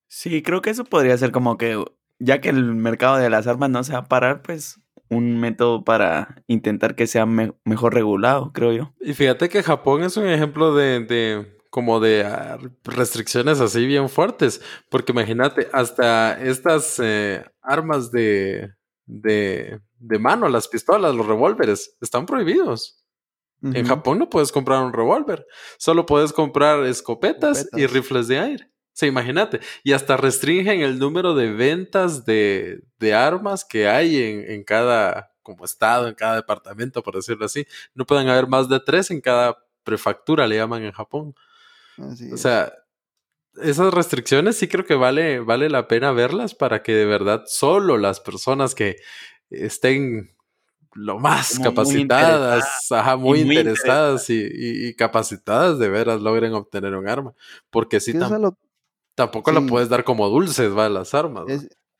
Sí, 0.08 0.42
creo 0.42 0.60
que 0.60 0.68
eso 0.68 0.84
podría 0.84 1.16
ser 1.16 1.32
como 1.32 1.56
que, 1.56 1.82
ya 2.18 2.42
que 2.42 2.50
el 2.50 2.74
mercado 2.74 3.16
de 3.16 3.30
las 3.30 3.46
armas 3.46 3.70
no 3.70 3.82
se 3.82 3.94
va 3.94 4.00
a 4.00 4.08
parar, 4.08 4.42
pues 4.42 4.78
un 5.08 5.40
método 5.40 5.84
para 5.84 6.42
intentar 6.48 6.96
que 6.96 7.06
sea 7.06 7.24
mejor 7.24 7.94
regulado, 7.94 8.52
creo 8.52 8.72
yo. 8.72 8.92
Y 9.00 9.14
fíjate 9.14 9.48
que 9.48 9.62
Japón 9.62 10.02
es 10.02 10.18
un 10.18 10.26
ejemplo 10.26 10.74
de, 10.74 11.00
de 11.00 11.58
como 11.70 11.98
de 11.98 12.24
ah, 12.26 12.58
restricciones 12.84 13.58
así 13.60 13.86
bien 13.86 14.10
fuertes, 14.10 14.60
porque 14.90 15.12
imagínate, 15.12 15.68
hasta 15.72 16.38
estas 16.42 17.00
eh, 17.02 17.42
armas 17.62 18.12
de, 18.12 18.74
de, 19.06 19.80
de 19.98 20.18
mano, 20.18 20.48
las 20.48 20.68
pistolas, 20.68 21.14
los 21.14 21.26
revólveres, 21.26 21.96
están 22.00 22.26
prohibidos. 22.26 22.98
En 23.64 23.86
Japón 23.86 24.18
no 24.18 24.28
puedes 24.28 24.50
comprar 24.50 24.82
un 24.82 24.92
revólver, 24.92 25.46
solo 25.78 26.04
puedes 26.04 26.32
comprar 26.32 26.84
escopetas, 26.84 27.68
y 27.76 27.86
rifles 27.86 28.26
de 28.26 28.40
aire. 28.40 28.72
Sí, 28.92 29.06
imagínate. 29.06 29.60
Y 29.84 29.92
hasta 29.92 30.16
restringen 30.16 30.80
el 30.80 30.98
número 30.98 31.34
de 31.34 31.52
ventas 31.52 32.24
de, 32.24 32.82
de 32.98 33.14
armas 33.14 33.64
que 33.64 33.88
hay 33.88 34.20
en, 34.20 34.50
en, 34.50 34.64
cada 34.64 35.32
como 35.42 35.64
estado, 35.64 36.08
en 36.08 36.14
cada 36.14 36.36
departamento, 36.36 37.02
por 37.02 37.14
decirlo 37.14 37.46
así. 37.46 37.64
No 37.94 38.04
pueden 38.04 38.28
haber 38.28 38.48
más 38.48 38.68
de 38.68 38.80
tres 38.80 39.10
en 39.10 39.20
cada 39.20 39.56
prefectura, 39.84 40.46
le 40.46 40.56
llaman 40.56 40.82
en 40.82 40.92
Japón. 40.92 41.34
o 41.98 42.36
sea, 42.36 42.72
esas 43.60 43.92
restricciones 43.92 44.56
sí 44.56 44.68
creo 44.68 44.84
que 44.84 44.94
vale, 44.94 45.40
vale 45.40 45.68
la 45.68 45.88
pena 45.88 46.12
verlas 46.12 46.54
para 46.54 46.82
que 46.82 46.92
de 46.92 47.04
verdad 47.04 47.42
solo 47.46 47.98
las 47.98 48.20
personas 48.20 48.74
que 48.74 48.96
estén 49.50 50.30
lo 50.94 51.18
más 51.18 51.58
capacitadas, 51.58 52.64
muy, 53.18 53.40
interesadas, 53.40 54.26
y, 54.28 54.94
capacitadas 54.94 55.78
de 55.78 55.88
veras 55.88 56.20
logren 56.20 56.52
obtener 56.52 56.94
un 56.94 57.08
arma. 57.08 57.34
Porque 57.70 58.00
si 58.00 58.12
tampoco 59.14 59.52
la 59.52 59.62
puedes 59.62 59.88
dar 59.88 60.04
como 60.04 60.28
dulces, 60.28 60.76
va, 60.76 60.88
las 60.88 61.14
armas. 61.14 61.44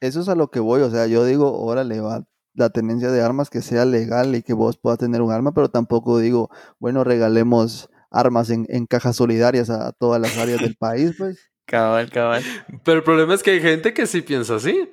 eso 0.01 0.21
es 0.21 0.29
a 0.29 0.35
lo 0.35 0.51
que 0.51 0.61
voy, 0.61 0.83
o 0.83 0.91
sea, 0.91 1.07
yo 1.07 1.25
digo, 1.25 1.59
órale, 1.59 2.01
va 2.01 2.25
la 2.55 2.71
tenencia 2.71 3.11
de 3.11 3.23
armas 3.23 3.49
que 3.49 3.63
sea 3.63 3.87
legal 3.87 4.35
y 4.35 4.43
que 4.43 4.53
vos 4.53 4.77
puedas 4.77 4.99
tener 4.99 5.23
un 5.23 5.33
arma, 5.33 5.53
pero 5.53 5.71
tampoco 5.71 6.19
digo, 6.19 6.51
bueno, 6.79 7.03
regalemos 7.03 7.89
armas 8.13 8.51
en, 8.51 8.67
en 8.69 8.87
cajas 8.87 9.17
solidarias 9.17 9.71
a 9.71 9.93
todas 9.93 10.21
las 10.21 10.37
áreas 10.39 10.61
del 10.61 10.77
país, 10.79 11.15
pues. 11.17 11.53
Cabal, 11.67 12.11
cabal. 12.11 12.43
Pero 12.85 12.99
el 12.99 13.05
problema 13.05 13.35
es 13.35 13.43
que 13.43 13.53
hay 13.53 13.61
gente 13.61 13.95
que 13.95 14.07
sí 14.07 14.23
piensa 14.23 14.57
así. 14.57 14.91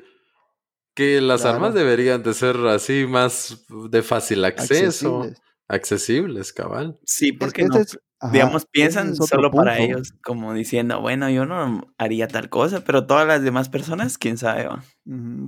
Que 0.95 1.21
las 1.21 1.45
armas 1.45 1.73
deberían 1.73 2.23
de 2.23 2.33
ser 2.33 2.57
así 2.67 3.05
más 3.07 3.65
de 3.89 4.01
fácil 4.01 4.43
acceso. 4.43 5.29
Accesibles, 5.67 6.51
cabal. 6.51 6.99
Sí, 7.05 7.31
porque 7.31 7.65
no, 7.65 7.75
digamos, 8.31 8.65
piensan 8.65 9.15
solo 9.15 9.51
para 9.51 9.77
ellos, 9.79 10.13
como 10.23 10.53
diciendo, 10.53 10.99
bueno, 10.99 11.29
yo 11.29 11.45
no 11.45 11.81
haría 11.97 12.27
tal 12.27 12.49
cosa, 12.49 12.83
pero 12.83 13.05
todas 13.07 13.25
las 13.25 13.43
demás 13.43 13.69
personas, 13.69 14.17
quién 14.17 14.37
sabe. 14.37 14.67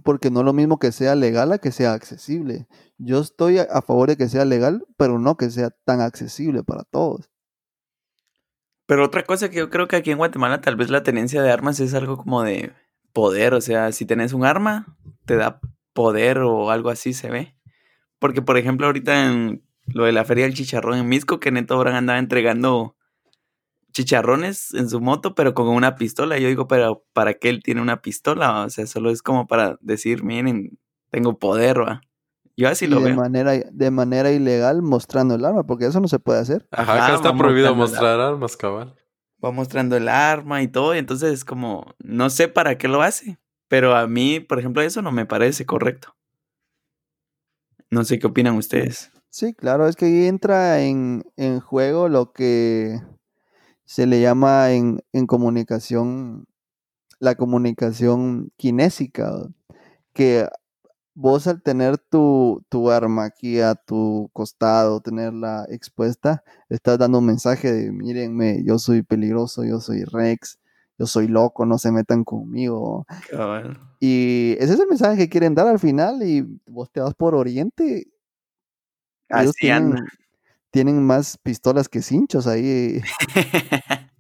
Porque 0.04 0.32
no 0.32 0.40
es 0.40 0.46
lo 0.46 0.54
mismo 0.54 0.80
que 0.80 0.92
sea 0.92 1.16
legal 1.16 1.52
a 1.52 1.58
que 1.58 1.72
sea 1.72 1.94
accesible. 1.94 2.68
Yo 2.98 3.20
estoy 3.20 3.58
a 3.58 3.82
favor 3.82 4.10
de 4.10 4.18
que 4.18 4.30
sea 4.30 4.46
legal, 4.46 4.86
pero 4.96 5.20
no 5.20 5.36
que 5.36 5.50
sea 5.50 5.72
tan 5.86 6.02
accesible 6.02 6.64
para 6.64 6.84
todos. 6.84 7.30
Pero 8.92 9.06
otra 9.06 9.24
cosa 9.24 9.50
que 9.50 9.56
yo 9.56 9.70
creo 9.70 9.88
que 9.88 9.96
aquí 9.96 10.12
en 10.12 10.18
Guatemala 10.18 10.60
tal 10.60 10.76
vez 10.76 10.90
la 10.90 11.02
tenencia 11.02 11.42
de 11.42 11.50
armas 11.50 11.80
es 11.80 11.94
algo 11.94 12.18
como 12.18 12.44
de 12.44 12.74
poder, 13.14 13.54
o 13.54 13.62
sea, 13.62 13.94
si 13.94 14.06
tenés 14.06 14.34
un 14.34 14.44
arma, 14.44 14.98
te 15.24 15.38
da 15.38 15.62
poder 15.94 16.40
o 16.40 16.72
algo 16.72 16.90
así 16.90 17.14
se 17.14 17.30
ve. 17.30 17.56
Porque, 18.20 18.42
por 18.42 18.58
ejemplo, 18.58 18.88
ahorita 18.88 19.28
en 19.28 19.64
lo 19.86 20.04
de 20.04 20.12
la 20.12 20.26
feria 20.26 20.44
del 20.44 20.56
chicharrón 20.56 20.98
en 20.98 21.08
Misco, 21.08 21.40
que 21.40 21.52
Neto 21.54 21.80
Brand 21.80 21.96
andaba 21.96 22.20
entregando 22.20 22.98
chicharrones 23.94 24.74
en 24.74 24.90
su 24.90 25.00
moto, 25.00 25.36
pero 25.36 25.54
con 25.54 25.70
una 25.70 25.96
pistola. 25.96 26.38
Yo 26.38 26.50
digo, 26.50 26.68
pero 26.68 27.06
¿para 27.14 27.36
qué 27.36 27.48
él 27.48 27.64
tiene 27.64 27.82
una 27.82 28.02
pistola? 28.02 28.66
O 28.66 28.70
sea, 28.70 28.88
solo 28.88 29.10
es 29.10 29.22
como 29.22 29.48
para 29.48 29.78
decir, 29.80 30.22
miren, 30.26 30.78
tengo 31.12 31.40
poder, 31.40 31.80
¿va? 31.80 32.02
Yo 32.62 32.70
así 32.70 32.86
lo 32.86 33.00
de 33.00 33.06
veo. 33.06 33.16
Manera, 33.16 33.54
de 33.54 33.92
manera 33.92 34.32
ilegal 34.32 34.82
mostrando 34.84 35.34
el 35.34 35.44
arma, 35.44 35.64
porque 35.64 35.86
eso 35.86 36.00
no 36.00 36.08
se 36.08 36.20
puede 36.20 36.40
hacer. 36.40 36.68
Ajá, 36.72 37.06
acá 37.06 37.16
está 37.16 37.36
prohibido 37.36 37.74
mostrar 37.74 38.20
armas, 38.20 38.56
cabal 38.56 38.96
va 39.44 39.52
mostrando 39.52 39.98
el 39.98 40.08
arma 40.08 40.62
y 40.62 40.68
todo, 40.68 40.96
y 40.96 41.00
entonces 41.00 41.34
es 41.34 41.46
como, 41.46 41.96
no 42.00 42.30
sé 42.30 42.48
para 42.48 42.78
qué 42.78 42.88
lo 42.88 43.02
hace, 43.02 43.40
pero 43.68 43.96
a 43.96 44.08
mí, 44.08 44.40
por 44.40 44.60
ejemplo, 44.60 44.82
eso 44.82 45.02
no 45.02 45.12
me 45.12 45.26
parece 45.26 45.66
correcto. 45.66 46.16
No 47.90 48.04
sé 48.04 48.20
qué 48.20 48.28
opinan 48.28 48.56
ustedes. 48.56 49.12
Sí, 49.30 49.54
claro, 49.54 49.88
es 49.88 49.96
que 49.96 50.06
ahí 50.06 50.28
entra 50.28 50.82
en, 50.82 51.24
en 51.38 51.60
juego 51.60 52.08
lo 52.08 52.32
que 52.32 53.02
se 53.86 54.06
le 54.06 54.22
llama 54.22 54.72
en, 54.72 55.04
en 55.12 55.26
comunicación 55.26 56.46
la 57.20 57.36
comunicación 57.36 58.52
kinésica, 58.58 59.32
que 60.14 60.48
vos 61.14 61.48
al 61.48 61.62
tener 61.62 61.98
tu, 61.98 62.64
tu, 62.70 62.90
arma 62.90 63.26
aquí 63.26 63.60
a 63.60 63.76
tu 63.76 64.30
costado, 64.34 65.02
tenerla 65.02 65.66
expuesta, 65.70 66.44
estás 66.70 66.98
dando 66.98 67.20
un 67.20 67.26
mensaje 67.26 67.72
de, 67.72 67.92
mírenme, 67.92 68.64
yo 68.64 68.80
soy 68.80 69.04
peligroso, 69.04 69.64
yo 69.64 69.80
soy 69.80 70.04
Rex, 70.04 70.60
yo 70.98 71.08
soy 71.08 71.28
loco, 71.28 71.66
no 71.66 71.78
se 71.78 71.92
metan 71.92 72.24
conmigo. 72.24 73.06
Y 74.00 74.56
ese 74.60 74.74
es 74.74 74.80
el 74.80 74.88
mensaje 74.88 75.18
que 75.18 75.30
quieren 75.30 75.56
dar 75.56 75.68
al 75.68 75.80
final 75.80 76.24
y 76.24 76.46
vos 76.66 76.92
te 76.92 77.02
vas 77.02 77.14
por 77.16 77.36
Oriente. 77.36 78.08
Ellos 79.30 79.56
tienen, 79.56 79.96
tienen, 80.70 81.04
más 81.04 81.38
pistolas 81.38 81.90
que 81.90 82.02
cinchos 82.02 82.48
ahí. 82.48 83.02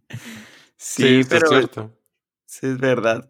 sí, 0.77 1.21
pero... 1.29 1.45
Es 1.45 1.49
cierto. 1.49 1.97
Sí, 2.45 2.67
es 2.67 2.77
verdad. 2.79 3.29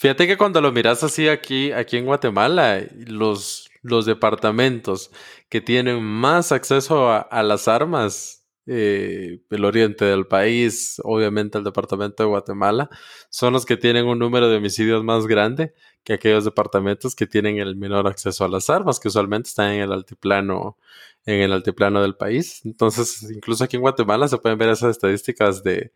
Fíjate 0.00 0.26
que 0.26 0.38
cuando 0.38 0.62
lo 0.62 0.72
miras 0.72 1.04
así 1.04 1.28
aquí, 1.28 1.72
aquí 1.72 1.98
en 1.98 2.06
Guatemala, 2.06 2.86
los, 3.06 3.68
los 3.82 4.06
departamentos 4.06 5.10
que 5.50 5.60
tienen 5.60 6.02
más 6.02 6.52
acceso 6.52 7.10
a, 7.10 7.42
las 7.42 7.68
armas, 7.68 8.46
eh, 8.64 9.42
el 9.50 9.64
oriente 9.66 10.06
del 10.06 10.26
país, 10.26 11.02
obviamente 11.04 11.58
el 11.58 11.64
departamento 11.64 12.22
de 12.22 12.30
Guatemala, 12.30 12.88
son 13.28 13.52
los 13.52 13.66
que 13.66 13.76
tienen 13.76 14.06
un 14.06 14.18
número 14.18 14.48
de 14.48 14.56
homicidios 14.56 15.04
más 15.04 15.26
grande 15.26 15.74
que 16.02 16.14
aquellos 16.14 16.46
departamentos 16.46 17.14
que 17.14 17.26
tienen 17.26 17.58
el 17.58 17.76
menor 17.76 18.06
acceso 18.06 18.46
a 18.46 18.48
las 18.48 18.70
armas, 18.70 19.00
que 19.00 19.08
usualmente 19.08 19.50
están 19.50 19.72
en 19.72 19.82
el 19.82 19.92
altiplano, 19.92 20.78
en 21.26 21.42
el 21.42 21.52
altiplano 21.52 22.00
del 22.00 22.16
país. 22.16 22.62
Entonces, 22.64 23.30
incluso 23.30 23.64
aquí 23.64 23.76
en 23.76 23.82
Guatemala 23.82 24.28
se 24.28 24.38
pueden 24.38 24.56
ver 24.56 24.70
esas 24.70 24.92
estadísticas 24.92 25.62
de, 25.62 25.92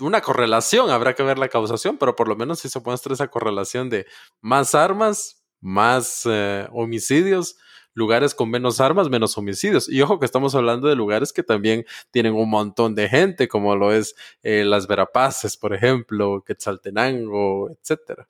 una 0.00 0.20
correlación, 0.20 0.90
habrá 0.90 1.14
que 1.14 1.22
ver 1.22 1.38
la 1.38 1.48
causación, 1.48 1.98
pero 1.98 2.16
por 2.16 2.28
lo 2.28 2.36
menos 2.36 2.60
sí 2.60 2.68
se 2.68 2.80
muestra 2.80 3.14
esa 3.14 3.28
correlación 3.28 3.90
de 3.90 4.06
más 4.40 4.74
armas, 4.74 5.44
más 5.60 6.22
eh, 6.26 6.66
homicidios, 6.72 7.56
lugares 7.94 8.34
con 8.34 8.50
menos 8.50 8.80
armas, 8.80 9.08
menos 9.08 9.36
homicidios. 9.38 9.88
Y 9.88 10.00
ojo 10.02 10.18
que 10.18 10.26
estamos 10.26 10.54
hablando 10.54 10.88
de 10.88 10.96
lugares 10.96 11.32
que 11.32 11.42
también 11.42 11.84
tienen 12.10 12.34
un 12.34 12.48
montón 12.48 12.94
de 12.94 13.08
gente, 13.08 13.48
como 13.48 13.76
lo 13.76 13.92
es 13.92 14.14
eh, 14.42 14.64
las 14.64 14.86
Verapaces, 14.86 15.56
por 15.56 15.74
ejemplo, 15.74 16.42
Quetzaltenango, 16.44 17.70
etcétera. 17.70 18.28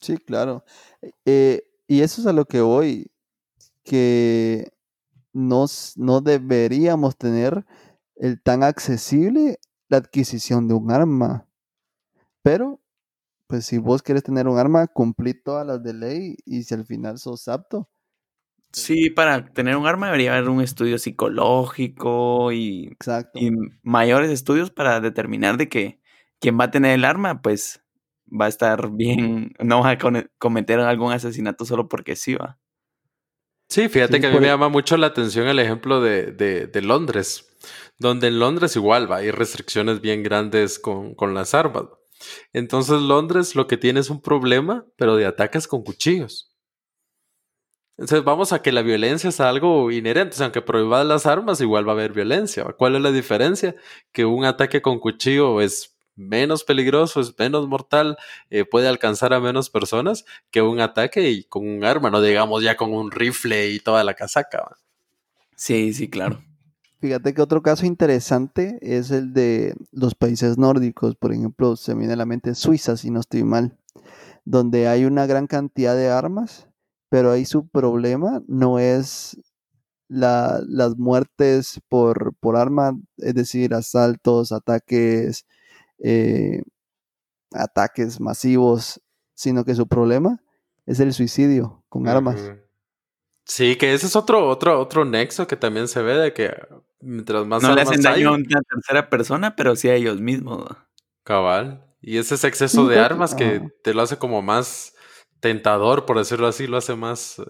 Sí, 0.00 0.18
claro. 0.18 0.64
Eh, 1.24 1.62
y 1.86 2.02
eso 2.02 2.20
es 2.20 2.26
a 2.26 2.32
lo 2.32 2.44
que 2.44 2.60
voy, 2.60 3.10
que 3.84 4.70
nos, 5.32 5.96
no 5.96 6.20
deberíamos 6.20 7.16
tener 7.16 7.64
el 8.16 8.40
tan 8.42 8.62
accesible 8.62 9.58
la 9.88 9.98
adquisición 9.98 10.68
de 10.68 10.74
un 10.74 10.90
arma. 10.90 11.46
Pero, 12.42 12.80
pues 13.48 13.66
si 13.66 13.78
vos 13.78 14.02
querés 14.02 14.22
tener 14.24 14.48
un 14.48 14.58
arma, 14.58 14.86
cumplí 14.88 15.34
todas 15.34 15.66
las 15.66 15.82
de 15.82 15.94
ley 15.94 16.36
y 16.46 16.64
si 16.64 16.74
al 16.74 16.86
final 16.86 17.18
sos 17.18 17.48
apto. 17.48 17.88
Pues 18.70 18.82
sí, 18.86 19.10
para 19.10 19.46
tener 19.52 19.76
un 19.76 19.86
arma 19.86 20.06
debería 20.06 20.36
haber 20.36 20.48
un 20.48 20.60
estudio 20.60 20.98
psicológico 20.98 22.52
y, 22.52 22.88
Exacto. 22.88 23.38
y 23.38 23.50
mayores 23.82 24.30
estudios 24.30 24.70
para 24.70 25.00
determinar 25.00 25.56
de 25.56 25.68
que 25.68 26.00
quien 26.40 26.58
va 26.58 26.64
a 26.64 26.70
tener 26.70 26.92
el 26.92 27.04
arma, 27.04 27.40
pues 27.40 27.84
va 28.28 28.46
a 28.46 28.48
estar 28.48 28.90
bien, 28.92 29.52
no 29.60 29.80
va 29.82 29.90
a 29.92 29.98
cometer 30.38 30.80
algún 30.80 31.12
asesinato 31.12 31.64
solo 31.64 31.88
porque 31.88 32.16
sí 32.16 32.34
va. 32.34 32.58
Sí, 33.68 33.88
fíjate 33.88 34.20
que 34.20 34.26
a 34.26 34.30
mí 34.30 34.38
me 34.38 34.46
llama 34.46 34.68
mucho 34.68 34.96
la 34.96 35.08
atención 35.08 35.48
el 35.48 35.58
ejemplo 35.58 36.00
de, 36.00 36.32
de, 36.32 36.66
de 36.66 36.82
Londres 36.82 37.54
donde 37.98 38.28
en 38.28 38.38
Londres 38.38 38.76
igual 38.76 39.10
va, 39.10 39.18
hay 39.18 39.30
restricciones 39.30 40.00
bien 40.00 40.22
grandes 40.22 40.78
con, 40.78 41.14
con 41.14 41.34
las 41.34 41.54
armas. 41.54 41.84
Entonces 42.52 43.00
Londres 43.00 43.54
lo 43.54 43.66
que 43.66 43.76
tiene 43.76 44.00
es 44.00 44.10
un 44.10 44.20
problema, 44.20 44.86
pero 44.96 45.16
de 45.16 45.26
ataques 45.26 45.68
con 45.68 45.82
cuchillos. 45.82 46.50
Entonces 47.96 48.24
vamos 48.24 48.52
a 48.52 48.60
que 48.60 48.72
la 48.72 48.82
violencia 48.82 49.28
es 49.28 49.40
algo 49.40 49.90
inherente, 49.92 50.34
o 50.34 50.36
sea, 50.36 50.46
aunque 50.46 50.62
prohíbas 50.62 51.06
las 51.06 51.26
armas, 51.26 51.60
igual 51.60 51.86
va 51.86 51.92
a 51.92 51.94
haber 51.94 52.12
violencia. 52.12 52.64
¿Cuál 52.76 52.96
es 52.96 53.02
la 53.02 53.12
diferencia? 53.12 53.76
Que 54.12 54.24
un 54.24 54.44
ataque 54.44 54.82
con 54.82 54.98
cuchillo 54.98 55.60
es 55.60 55.93
menos 56.16 56.64
peligroso, 56.64 57.20
es 57.20 57.34
menos 57.38 57.68
mortal, 57.68 58.16
eh, 58.50 58.64
puede 58.64 58.88
alcanzar 58.88 59.32
a 59.32 59.40
menos 59.40 59.70
personas 59.70 60.24
que 60.50 60.62
un 60.62 60.80
ataque 60.80 61.30
y 61.30 61.44
con 61.44 61.66
un 61.66 61.84
arma, 61.84 62.10
no 62.10 62.20
digamos 62.20 62.62
ya 62.62 62.76
con 62.76 62.92
un 62.92 63.10
rifle 63.10 63.70
y 63.70 63.80
toda 63.80 64.04
la 64.04 64.14
casaca. 64.14 64.76
Sí, 65.56 65.92
sí, 65.92 66.08
claro. 66.08 66.42
Fíjate 67.00 67.34
que 67.34 67.42
otro 67.42 67.62
caso 67.62 67.84
interesante 67.84 68.78
es 68.80 69.10
el 69.10 69.34
de 69.34 69.74
los 69.92 70.14
países 70.14 70.56
nórdicos, 70.56 71.16
por 71.16 71.32
ejemplo, 71.32 71.76
se 71.76 71.94
me 71.94 72.00
viene 72.00 72.14
a 72.14 72.16
la 72.16 72.26
mente 72.26 72.54
Suiza, 72.54 72.96
si 72.96 73.10
no 73.10 73.20
estoy 73.20 73.44
mal, 73.44 73.76
donde 74.44 74.88
hay 74.88 75.04
una 75.04 75.26
gran 75.26 75.46
cantidad 75.46 75.94
de 75.94 76.08
armas, 76.08 76.66
pero 77.10 77.30
ahí 77.30 77.44
su 77.44 77.68
problema 77.68 78.42
no 78.46 78.78
es 78.78 79.38
las 80.08 80.96
muertes 80.96 81.80
por, 81.88 82.34
por 82.40 82.56
arma, 82.56 82.98
es 83.18 83.34
decir, 83.34 83.74
asaltos, 83.74 84.52
ataques, 84.52 85.44
eh, 85.98 86.62
ataques 87.52 88.20
masivos, 88.20 89.00
sino 89.34 89.64
que 89.64 89.74
su 89.74 89.86
problema 89.86 90.40
es 90.86 91.00
el 91.00 91.12
suicidio 91.12 91.84
con 91.88 92.08
armas. 92.08 92.52
Sí, 93.46 93.76
que 93.76 93.92
ese 93.92 94.06
es 94.06 94.16
otro, 94.16 94.48
otro, 94.48 94.80
otro 94.80 95.04
nexo 95.04 95.46
que 95.46 95.56
también 95.56 95.86
se 95.88 96.02
ve 96.02 96.14
de 96.14 96.32
que 96.32 96.50
mientras 97.00 97.46
más 97.46 97.62
no 97.62 97.74
le 97.74 97.82
hacen 97.82 98.00
daño 98.00 98.30
a 98.30 98.32
una 98.34 98.60
tercera 98.62 99.10
persona, 99.10 99.54
pero 99.54 99.76
sí 99.76 99.88
a 99.88 99.94
ellos 99.94 100.20
mismos. 100.20 100.66
Cabal. 101.24 101.84
Y 102.00 102.18
ese 102.18 102.34
es 102.34 102.44
exceso 102.44 102.86
de 102.86 102.98
armas 102.98 103.34
que 103.34 103.70
te 103.82 103.94
lo 103.94 104.02
hace 104.02 104.18
como 104.18 104.42
más 104.42 104.94
tentador, 105.40 106.06
por 106.06 106.18
decirlo 106.18 106.46
así, 106.46 106.66
lo 106.66 106.76
hace 106.76 106.96
más 106.96 107.42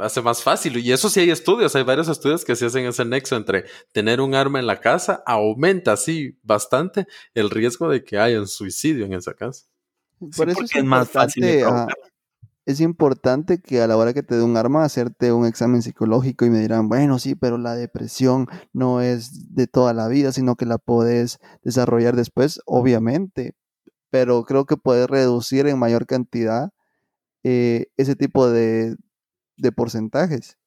hace 0.00 0.22
más 0.22 0.42
fácil. 0.42 0.76
Y 0.78 0.92
eso 0.92 1.08
sí 1.08 1.20
hay 1.20 1.30
estudios, 1.30 1.74
hay 1.76 1.82
varios 1.82 2.08
estudios 2.08 2.44
que 2.44 2.56
se 2.56 2.66
hacen 2.66 2.86
ese 2.86 3.04
nexo 3.04 3.36
entre 3.36 3.64
tener 3.92 4.20
un 4.20 4.34
arma 4.34 4.58
en 4.58 4.66
la 4.66 4.80
casa, 4.80 5.22
aumenta 5.26 5.92
así 5.92 6.38
bastante 6.42 7.06
el 7.34 7.50
riesgo 7.50 7.88
de 7.88 8.04
que 8.04 8.18
haya 8.18 8.40
un 8.40 8.48
suicidio 8.48 9.06
en 9.06 9.14
esa 9.14 9.34
casa. 9.34 9.66
Por 10.36 10.50
eso 10.50 10.60
es, 10.62 10.84
más 10.84 11.08
fácil 11.08 11.44
es 12.70 12.80
importante 12.80 13.60
que 13.60 13.80
a 13.80 13.86
la 13.86 13.96
hora 13.96 14.12
que 14.14 14.22
te 14.22 14.36
dé 14.36 14.42
un 14.42 14.56
arma, 14.56 14.84
hacerte 14.84 15.32
un 15.32 15.46
examen 15.46 15.82
psicológico 15.82 16.44
y 16.44 16.50
me 16.50 16.60
dirán, 16.60 16.88
bueno, 16.88 17.18
sí, 17.18 17.34
pero 17.34 17.58
la 17.58 17.74
depresión 17.74 18.46
no 18.72 19.00
es 19.00 19.54
de 19.54 19.66
toda 19.66 19.92
la 19.94 20.08
vida, 20.08 20.32
sino 20.32 20.56
que 20.56 20.66
la 20.66 20.78
puedes 20.78 21.38
desarrollar 21.62 22.16
después, 22.16 22.60
obviamente, 22.66 23.54
pero 24.10 24.44
creo 24.44 24.66
que 24.66 24.76
puedes 24.76 25.08
reducir 25.08 25.66
en 25.66 25.78
mayor 25.78 26.06
cantidad 26.06 26.70
eh, 27.44 27.86
ese 27.96 28.16
tipo 28.16 28.48
de, 28.50 28.96
de 29.60 29.72
porcentajes. 29.72 30.58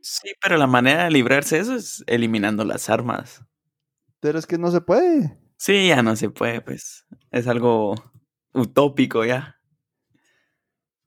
Sí, 0.00 0.32
pero 0.40 0.56
la 0.56 0.66
manera 0.66 1.04
de 1.04 1.10
librarse 1.10 1.56
de 1.56 1.62
eso 1.62 1.74
es 1.74 2.04
eliminando 2.06 2.64
las 2.64 2.88
armas. 2.88 3.44
Pero 4.20 4.38
es 4.38 4.46
que 4.46 4.58
no 4.58 4.70
se 4.70 4.80
puede. 4.80 5.38
Sí, 5.56 5.88
ya 5.88 6.02
no 6.02 6.14
se 6.16 6.30
puede, 6.30 6.60
pues. 6.60 7.06
Es 7.30 7.46
algo 7.48 7.94
utópico 8.52 9.24
ya. 9.24 9.60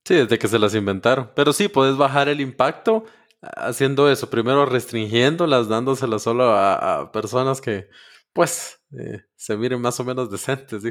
Sí, 0.06 0.16
desde 0.16 0.40
que 0.40 0.48
se 0.48 0.60
las 0.60 0.76
inventaron. 0.76 1.32
Pero 1.36 1.54
sí, 1.54 1.68
puedes 1.68 1.96
bajar 1.96 2.30
el 2.30 2.42
impacto 2.42 3.06
haciendo 3.42 4.10
eso. 4.12 4.30
Primero 4.30 4.66
restringiéndolas, 4.66 5.68
dándoselas 5.68 6.22
solo 6.24 6.52
a, 6.52 7.12
personas 7.12 7.62
que, 7.62 7.90
pues, 8.34 8.79
eh, 8.91 9.21
se 9.36 9.56
miren 9.56 9.82
más 9.82 9.99
o 9.99 10.04
menos 10.04 10.32
decentes. 10.32 10.84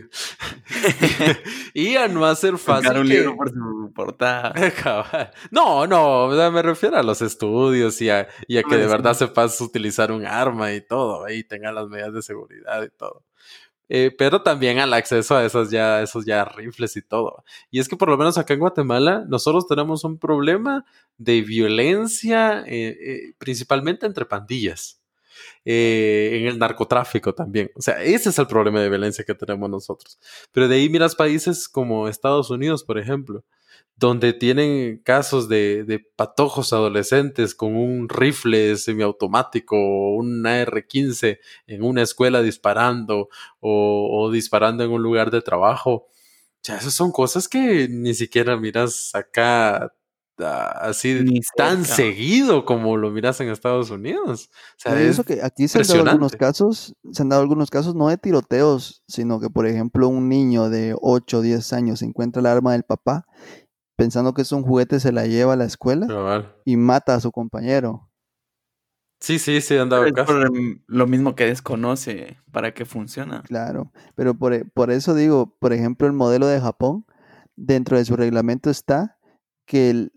y 1.74 1.96
a 1.96 2.06
no 2.06 2.24
hacer 2.24 2.56
fácil. 2.56 2.98
un 2.98 3.08
libro 3.08 3.36
por 3.36 3.50
su 3.50 3.92
portada. 3.94 4.52
no, 5.50 5.86
no, 5.86 6.28
me 6.28 6.62
refiero 6.62 6.96
a 6.96 7.02
los 7.02 7.22
estudios 7.22 8.00
y 8.00 8.10
a, 8.10 8.28
y 8.46 8.58
a 8.58 8.62
que 8.62 8.76
de 8.76 8.86
verdad 8.86 9.14
sepas 9.14 9.60
utilizar 9.60 10.12
un 10.12 10.24
arma 10.24 10.72
y 10.72 10.80
todo, 10.80 11.28
y 11.28 11.42
tengan 11.42 11.74
las 11.74 11.88
medidas 11.88 12.14
de 12.14 12.22
seguridad 12.22 12.82
y 12.84 12.90
todo. 12.90 13.24
Eh, 13.90 14.14
pero 14.16 14.42
también 14.42 14.78
al 14.78 14.92
acceso 14.92 15.34
a 15.34 15.44
esos 15.46 15.70
ya, 15.70 16.02
esos 16.02 16.26
ya 16.26 16.44
rifles 16.44 16.96
y 16.96 17.02
todo. 17.02 17.42
Y 17.70 17.80
es 17.80 17.88
que 17.88 17.96
por 17.96 18.10
lo 18.10 18.18
menos 18.18 18.36
acá 18.36 18.52
en 18.54 18.60
Guatemala 18.60 19.24
nosotros 19.26 19.66
tenemos 19.66 20.04
un 20.04 20.18
problema 20.18 20.84
de 21.16 21.40
violencia 21.40 22.62
eh, 22.66 23.32
principalmente 23.38 24.04
entre 24.06 24.26
pandillas. 24.26 24.97
En 25.70 26.46
el 26.46 26.58
narcotráfico 26.58 27.34
también. 27.34 27.70
O 27.76 27.82
sea, 27.82 28.02
ese 28.02 28.30
es 28.30 28.38
el 28.38 28.46
problema 28.46 28.80
de 28.80 28.88
violencia 28.88 29.24
que 29.24 29.34
tenemos 29.34 29.68
nosotros. 29.68 30.18
Pero 30.50 30.66
de 30.66 30.76
ahí 30.76 30.88
miras 30.88 31.14
países 31.14 31.68
como 31.68 32.08
Estados 32.08 32.50
Unidos, 32.50 32.84
por 32.84 32.98
ejemplo, 32.98 33.44
donde 33.96 34.32
tienen 34.32 34.98
casos 35.04 35.48
de, 35.48 36.06
patojos 36.16 36.72
adolescentes 36.72 37.54
con 37.54 37.76
un 37.76 38.08
rifle 38.08 38.76
semiautomático 38.76 39.76
o 39.76 40.14
un 40.14 40.46
AR-15 40.46 41.38
en 41.66 41.82
una 41.82 42.02
escuela 42.02 42.40
disparando 42.40 43.28
o, 43.60 44.30
disparando 44.32 44.84
en 44.84 44.90
un 44.92 45.02
lugar 45.02 45.30
de 45.30 45.42
trabajo. 45.42 45.90
O 45.92 46.62
sea, 46.62 46.76
esas 46.78 46.94
son 46.94 47.12
cosas 47.12 47.46
que 47.48 47.88
ni 47.88 48.14
siquiera 48.14 48.56
miras 48.56 49.14
acá 49.14 49.92
así 50.38 51.14
Ni 51.24 51.40
tan 51.56 51.84
cerca. 51.84 51.96
seguido 51.96 52.64
como 52.64 52.96
lo 52.96 53.10
miras 53.10 53.40
en 53.40 53.48
Estados 53.48 53.90
Unidos. 53.90 54.50
O 54.52 54.74
sea, 54.78 55.00
es- 55.00 55.10
eso 55.10 55.24
que 55.24 55.40
aquí 55.42 55.66
se 55.68 55.78
han 55.78 55.86
dado 55.86 56.00
algunos 56.10 56.32
casos, 56.36 56.94
se 57.12 57.22
han 57.22 57.28
dado 57.28 57.42
algunos 57.42 57.70
casos 57.70 57.94
no 57.94 58.08
de 58.08 58.18
tiroteos, 58.18 59.02
sino 59.08 59.40
que 59.40 59.50
por 59.50 59.66
ejemplo 59.66 60.08
un 60.08 60.28
niño 60.28 60.70
de 60.70 60.94
8 61.00 61.38
o 61.38 61.40
10 61.42 61.72
años 61.72 62.02
encuentra 62.02 62.40
el 62.40 62.46
arma 62.46 62.72
del 62.72 62.84
papá, 62.84 63.26
pensando 63.96 64.32
que 64.34 64.42
es 64.42 64.52
un 64.52 64.62
juguete, 64.62 65.00
se 65.00 65.10
la 65.12 65.26
lleva 65.26 65.54
a 65.54 65.56
la 65.56 65.64
escuela 65.64 66.06
y 66.64 66.76
mata 66.76 67.14
a 67.14 67.20
su 67.20 67.32
compañero. 67.32 68.04
Sí, 69.20 69.40
sí, 69.40 69.60
sí, 69.60 69.76
han 69.76 69.88
dado 69.88 70.04
Es 70.06 70.12
caso. 70.12 70.26
por 70.32 70.52
lo 70.86 71.06
mismo 71.08 71.34
que 71.34 71.46
desconoce 71.46 72.38
para 72.52 72.72
qué 72.72 72.84
funciona. 72.84 73.42
Claro, 73.42 73.90
pero 74.14 74.34
por, 74.34 74.52
e- 74.54 74.64
por 74.64 74.92
eso 74.92 75.12
digo, 75.14 75.56
por 75.58 75.72
ejemplo, 75.72 76.06
el 76.06 76.12
modelo 76.12 76.46
de 76.46 76.60
Japón, 76.60 77.04
dentro 77.56 77.98
de 77.98 78.04
su 78.04 78.14
reglamento 78.14 78.70
está 78.70 79.18
que 79.66 79.90
el- 79.90 80.12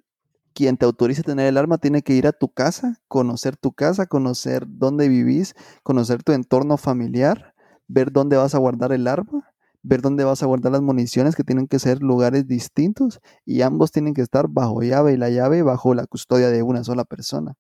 quien 0.54 0.78
te 0.78 0.86
autorice 0.86 1.22
a 1.22 1.24
tener 1.24 1.48
el 1.48 1.58
arma 1.58 1.78
tiene 1.78 2.02
que 2.02 2.14
ir 2.14 2.28
a 2.28 2.32
tu 2.32 2.50
casa, 2.50 3.00
conocer 3.08 3.58
tu 3.58 3.72
casa, 3.74 4.06
conocer 4.06 4.66
dónde 4.68 5.10
vivís, 5.10 5.56
conocer 5.84 6.24
tu 6.24 6.32
entorno 6.34 6.78
familiar, 6.78 7.54
ver 7.88 8.12
dónde 8.12 8.38
vas 8.38 8.56
a 8.56 8.60
guardar 8.60 8.92
el 8.94 9.08
arma, 9.08 9.52
ver 9.84 10.02
dónde 10.02 10.24
vas 10.24 10.44
a 10.44 10.46
guardar 10.46 10.72
las 10.72 10.82
municiones, 10.82 11.36
que 11.36 11.44
tienen 11.44 11.68
que 11.68 11.80
ser 11.80 12.02
lugares 12.02 12.48
distintos 12.48 13.20
y 13.46 13.62
ambos 13.62 13.92
tienen 13.92 14.14
que 14.14 14.22
estar 14.22 14.48
bajo 14.50 14.82
llave 14.82 15.14
y 15.14 15.18
la 15.18 15.30
llave 15.30 15.64
bajo 15.64 15.94
la 15.94 16.06
custodia 16.06 16.50
de 16.50 16.64
una 16.64 16.84
sola 16.84 17.06
persona. 17.06 17.56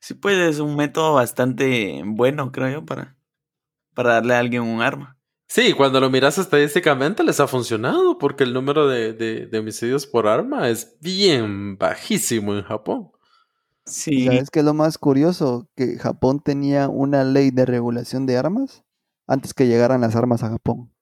Sí, 0.00 0.14
pues 0.14 0.38
es 0.38 0.60
un 0.60 0.76
método 0.76 1.14
bastante 1.14 2.02
bueno, 2.06 2.52
creo 2.52 2.70
yo, 2.70 2.84
para, 2.86 3.16
para 3.94 4.14
darle 4.14 4.34
a 4.34 4.40
alguien 4.40 4.62
un 4.62 4.82
arma. 4.82 5.15
Sí, 5.48 5.72
cuando 5.74 6.00
lo 6.00 6.10
miras 6.10 6.38
estadísticamente 6.38 7.22
les 7.22 7.38
ha 7.40 7.46
funcionado 7.46 8.18
porque 8.18 8.44
el 8.44 8.52
número 8.52 8.88
de, 8.88 9.12
de- 9.12 9.46
de 9.46 9.58
homicidios 9.58 10.06
por 10.06 10.26
arma 10.26 10.68
es 10.68 10.96
bien 11.00 11.78
bajísimo 11.78 12.54
en 12.54 12.62
Japón. 12.64 13.10
¿Y 13.86 13.90
Sí, 13.90 14.24
¿Sabes 14.26 14.50
qué 14.50 14.58
es 14.58 14.64
lo 14.64 14.74
más 14.74 14.98
curioso? 14.98 15.68
Que 15.76 15.96
Japón 15.98 16.40
tenía 16.44 16.88
una 16.88 17.22
ley 17.22 17.50
de 17.52 17.64
regulación 17.64 18.26
de 18.26 18.36
armas 18.36 18.82
antes 19.28 19.54
que 19.54 19.68
llegaran 19.68 20.00
las 20.00 20.16
armas 20.16 20.42
a 20.42 20.50
Japón. 20.50 20.92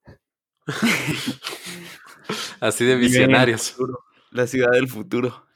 Así 2.61 2.85
de 2.85 2.97
visionarios. 2.97 3.71
futuro, 3.73 3.99
la 4.31 4.47
ciudad 4.47 4.71
del 4.73 4.89
futuro. 4.89 5.47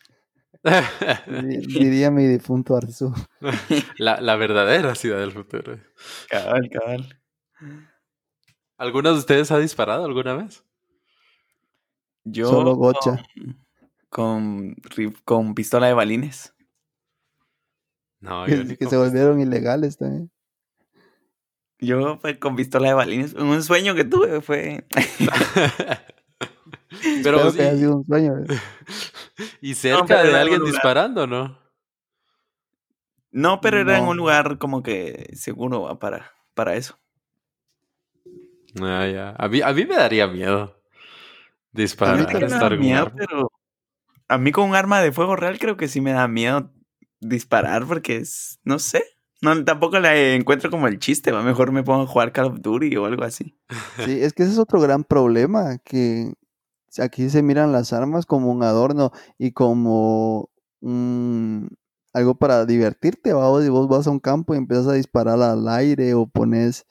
Di- 0.62 1.58
Diría 1.78 2.10
mi 2.10 2.26
difunto 2.26 2.76
Arzu. 2.76 3.12
la, 3.98 4.20
la 4.20 4.36
verdadera 4.36 4.94
ciudad 4.94 5.18
del 5.18 5.32
futuro. 5.32 5.78
Cabal, 6.28 6.68
cabal. 6.70 7.20
¿Alguno 8.78 9.12
de 9.12 9.18
ustedes 9.18 9.50
ha 9.50 9.58
disparado 9.58 10.04
alguna 10.04 10.34
vez? 10.34 10.64
Yo 12.24 12.48
Solo 12.48 12.76
gocha. 12.76 13.22
con, 14.08 14.76
con 15.24 15.54
pistola 15.54 15.88
de 15.88 15.94
balines. 15.94 16.54
No, 18.20 18.44
Que, 18.46 18.64
yo 18.64 18.78
que 18.78 18.86
se 18.86 18.96
volvieron 18.96 19.40
ilegales 19.40 19.98
también. 19.98 20.30
Yo 21.80 22.18
fue 22.18 22.38
con 22.38 22.56
pistola 22.56 22.88
de 22.88 22.94
balines. 22.94 23.34
Un 23.34 23.62
sueño 23.62 23.94
que 23.94 24.04
tuve 24.04 24.40
fue. 24.40 24.86
Pero 27.22 27.38
Espero 27.40 27.52
que 27.52 27.62
haya 27.62 27.72
sí, 27.72 27.78
sido 27.78 27.96
un 27.96 28.06
sueño. 28.06 28.38
¿eh? 28.38 28.46
y 29.60 29.74
cerca 29.74 30.22
de 30.22 30.36
alguien 30.36 30.64
disparando, 30.64 31.26
¿no? 31.26 31.58
No, 33.30 33.60
pero 33.60 33.78
era 33.78 33.98
en 33.98 34.04
un 34.04 34.16
lugar 34.16 34.56
como 34.58 34.82
que 34.82 35.30
seguro 35.34 35.82
va, 35.82 35.98
para, 35.98 36.32
para 36.54 36.76
eso. 36.76 36.98
Ah, 38.80 39.06
ya. 39.06 39.34
A 39.38 39.48
mí, 39.48 39.60
a 39.62 39.72
mí 39.72 39.84
me 39.86 39.96
daría 39.96 40.26
miedo 40.26 40.76
disparar. 41.72 42.14
A 42.14 42.18
mí 42.18 42.40
me 42.40 42.48
da 42.48 42.70
miedo, 42.70 43.02
arma. 43.02 43.14
pero 43.16 43.52
a 44.28 44.38
mí 44.38 44.52
con 44.52 44.68
un 44.68 44.74
arma 44.74 45.00
de 45.00 45.12
fuego 45.12 45.36
real 45.36 45.58
creo 45.58 45.76
que 45.76 45.88
sí 45.88 46.00
me 46.00 46.12
da 46.12 46.28
miedo 46.28 46.70
disparar 47.20 47.86
porque 47.86 48.18
es, 48.18 48.60
no 48.64 48.78
sé, 48.78 49.02
no 49.40 49.64
tampoco 49.64 49.98
le 50.00 50.34
encuentro 50.34 50.70
como 50.70 50.88
el 50.88 50.98
chiste, 50.98 51.32
va 51.32 51.42
mejor 51.42 51.72
me 51.72 51.82
pongo 51.82 52.02
a 52.02 52.06
jugar 52.06 52.32
Call 52.32 52.46
of 52.46 52.60
Duty 52.60 52.96
o 52.96 53.06
algo 53.06 53.24
así. 53.24 53.56
Sí, 54.04 54.20
es 54.20 54.32
que 54.32 54.42
ese 54.42 54.52
es 54.52 54.58
otro 54.58 54.80
gran 54.80 55.04
problema, 55.04 55.78
que 55.78 56.32
aquí 56.98 57.30
se 57.30 57.42
miran 57.42 57.72
las 57.72 57.92
armas 57.92 58.26
como 58.26 58.50
un 58.50 58.62
adorno 58.62 59.12
y 59.38 59.52
como 59.52 60.50
algo 62.12 62.34
para 62.36 62.66
divertirte, 62.66 63.30
y 63.30 63.32
vos 63.32 63.88
vas 63.88 64.06
a 64.06 64.10
un 64.10 64.20
campo 64.20 64.54
y 64.54 64.58
empiezas 64.58 64.88
a 64.88 64.94
disparar 64.94 65.40
al 65.40 65.68
aire 65.68 66.14
o 66.14 66.26
pones, 66.26 66.86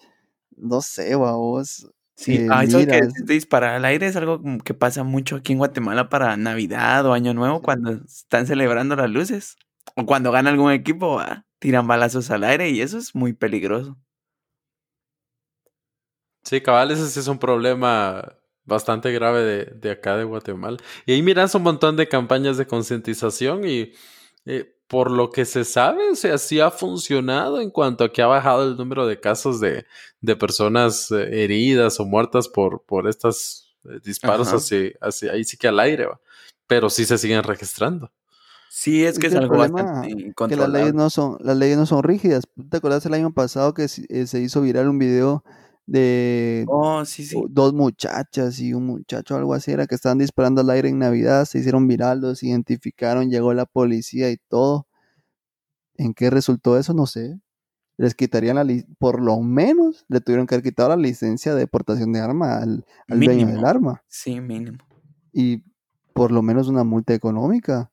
no 0.58 0.82
sé, 0.82 1.16
vos. 1.16 1.90
Sí, 2.16 2.36
eh, 2.38 2.48
ah, 2.50 2.64
eso 2.64 2.80
que 2.80 3.02
de 3.02 3.34
disparar 3.34 3.76
al 3.76 3.86
aire 3.86 4.08
es 4.08 4.16
algo 4.16 4.42
que 4.64 4.74
pasa 4.74 5.04
mucho 5.04 5.36
aquí 5.36 5.52
en 5.52 5.60
Guatemala 5.60 6.10
para 6.10 6.36
Navidad 6.36 7.06
o 7.06 7.14
Año 7.14 7.36
Nuevo 7.36 7.62
cuando 7.62 7.92
están 7.92 8.48
celebrando 8.48 8.96
las 8.96 9.10
luces 9.10 9.56
o 9.96 10.06
cuando 10.06 10.32
gana 10.32 10.50
algún 10.50 10.72
equipo, 10.72 11.22
tiran 11.60 11.88
balazos 11.88 12.32
al 12.32 12.44
aire 12.44 12.70
y 12.70 12.82
eso 12.82 12.98
es 12.98 13.14
muy 13.14 13.34
peligroso. 13.34 13.98
Sí, 16.44 16.62
cabal, 16.62 16.92
ese 16.92 17.08
sí 17.08 17.20
es 17.20 17.28
un 17.28 17.40
problema 17.40 18.38
bastante 18.64 19.12
grave 19.12 19.44
de, 19.44 19.66
de 19.66 19.92
acá 19.92 20.18
de 20.18 20.24
Guatemala. 20.24 20.78
Y 21.06 21.14
ahí 21.14 21.22
miras 21.22 21.54
un 21.56 21.64
montón 21.64 21.98
de 21.98 22.08
campañas 22.08 22.58
de 22.58 22.66
concientización 22.66 23.68
y 23.68 23.94
eh, 24.46 24.77
por 24.88 25.12
lo 25.12 25.30
que 25.30 25.46
se 25.46 25.66
sabe, 25.66 26.12
o 26.12 26.16
sea, 26.16 26.38
sí 26.38 26.60
ha 26.60 26.72
funcionado 26.72 27.60
en 27.60 27.72
cuanto 27.72 28.04
a 28.04 28.12
que 28.12 28.22
ha 28.22 28.28
bajado 28.28 28.68
el 28.68 28.78
número 28.78 29.06
de 29.06 29.20
casos 29.20 29.60
de, 29.60 29.86
de 30.22 30.36
personas 30.36 31.12
eh, 31.12 31.44
heridas 31.44 32.00
o 32.00 32.06
muertas 32.06 32.48
por, 32.48 32.84
por 32.84 33.08
estos 33.08 33.76
eh, 33.86 34.00
disparos 34.04 34.48
Ajá. 34.48 34.58
hacia, 34.58 34.92
hacia 35.02 35.34
ahí 35.34 35.44
sí 35.44 35.58
que 35.58 35.68
al 35.68 35.80
aire, 35.80 36.06
va. 36.06 36.20
Pero 36.68 36.90
sí 36.90 37.06
se 37.06 37.18
siguen 37.18 37.44
registrando. 37.44 38.12
Sí, 38.70 39.04
es 39.04 39.14
Es 39.14 39.20
que 39.20 39.28
es 39.28 39.34
el 39.34 39.40
algo 39.40 39.56
problema 39.56 40.02
bastante 40.02 40.34
Que 40.50 40.56
las 40.56 40.70
leyes 40.70 40.94
no 40.94 41.10
son, 41.10 41.38
las 41.40 41.58
leyes 41.58 41.78
no 41.78 41.86
son 41.86 42.04
rígidas. 42.04 42.44
¿Te 42.70 42.78
acuerdas 42.78 43.06
el 43.06 43.14
año 43.14 43.34
pasado 43.34 43.74
que 43.74 43.88
se 43.88 44.06
eh, 44.10 44.28
se 44.28 44.40
hizo 44.40 44.62
viral 44.62 44.88
un 44.88 45.00
video 45.00 45.44
de 45.88 46.66
Oh, 46.68 47.04
sí, 47.06 47.26
sí. 47.26 47.36
o- 47.36 47.48
dos 47.50 47.74
muchachas 47.74 48.60
y 48.60 48.74
un 48.74 48.86
muchacho, 48.86 49.36
algo 49.36 49.54
así, 49.56 49.72
era 49.72 49.88
que 49.88 49.96
estaban 49.96 50.20
disparando 50.20 50.62
al 50.62 50.70
aire 50.70 50.90
en 50.90 51.00
Navidad, 51.00 51.46
se 51.46 51.58
hicieron 51.60 51.88
viral, 51.88 52.22
los 52.22 52.44
identificaron, 52.44 53.30
llegó 53.32 53.54
la 53.56 53.66
policía 53.66 54.30
y 54.30 54.38
todo. 54.50 54.86
¿En 55.96 56.14
qué 56.14 56.30
resultó 56.30 56.78
eso? 56.78 56.94
No 56.94 57.08
sé. 57.08 57.40
Les 57.98 58.14
quitarían 58.14 58.56
la 58.58 58.66
por 59.00 59.20
lo 59.20 59.40
menos 59.42 60.06
le 60.08 60.22
tuvieron 60.22 60.46
que 60.46 60.54
haber 60.54 60.64
quitado 60.64 60.90
la 60.90 60.98
licencia 60.98 61.56
de 61.56 61.66
portación 61.66 62.14
de 62.14 62.20
arma 62.20 62.58
al, 62.60 62.86
al 63.08 63.20
dueño 63.20 63.48
del 63.48 63.66
arma 63.66 64.04
Sí, 64.08 64.40
mínimo. 64.40 64.78
y 65.34 65.64
por 66.14 66.32
lo 66.32 66.44
menos 66.44 66.68
una 66.68 66.84
multa 66.84 67.16
económica. 67.16 67.92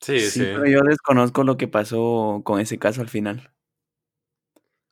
Sí, 0.00 0.20
Sí, 0.20 0.30
sí. 0.30 0.40
pero 0.40 0.66
yo 0.66 0.82
desconozco 0.82 1.42
lo 1.42 1.56
que 1.56 1.66
pasó 1.66 2.42
con 2.44 2.60
ese 2.60 2.78
caso 2.78 3.00
al 3.00 3.08
final. 3.08 3.50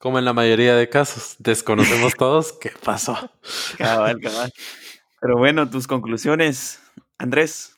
Como 0.04 0.18
en 0.18 0.26
la 0.26 0.34
mayoría 0.34 0.76
de 0.76 0.90
casos, 0.90 1.36
desconocemos 1.38 2.12
todos 2.18 2.52
qué 2.60 2.70
pasó. 2.84 3.16
Cabal, 3.78 4.20
cabal. 4.20 4.52
Pero 5.18 5.38
bueno, 5.38 5.70
tus 5.70 5.86
conclusiones, 5.86 6.78
Andrés. 7.16 7.74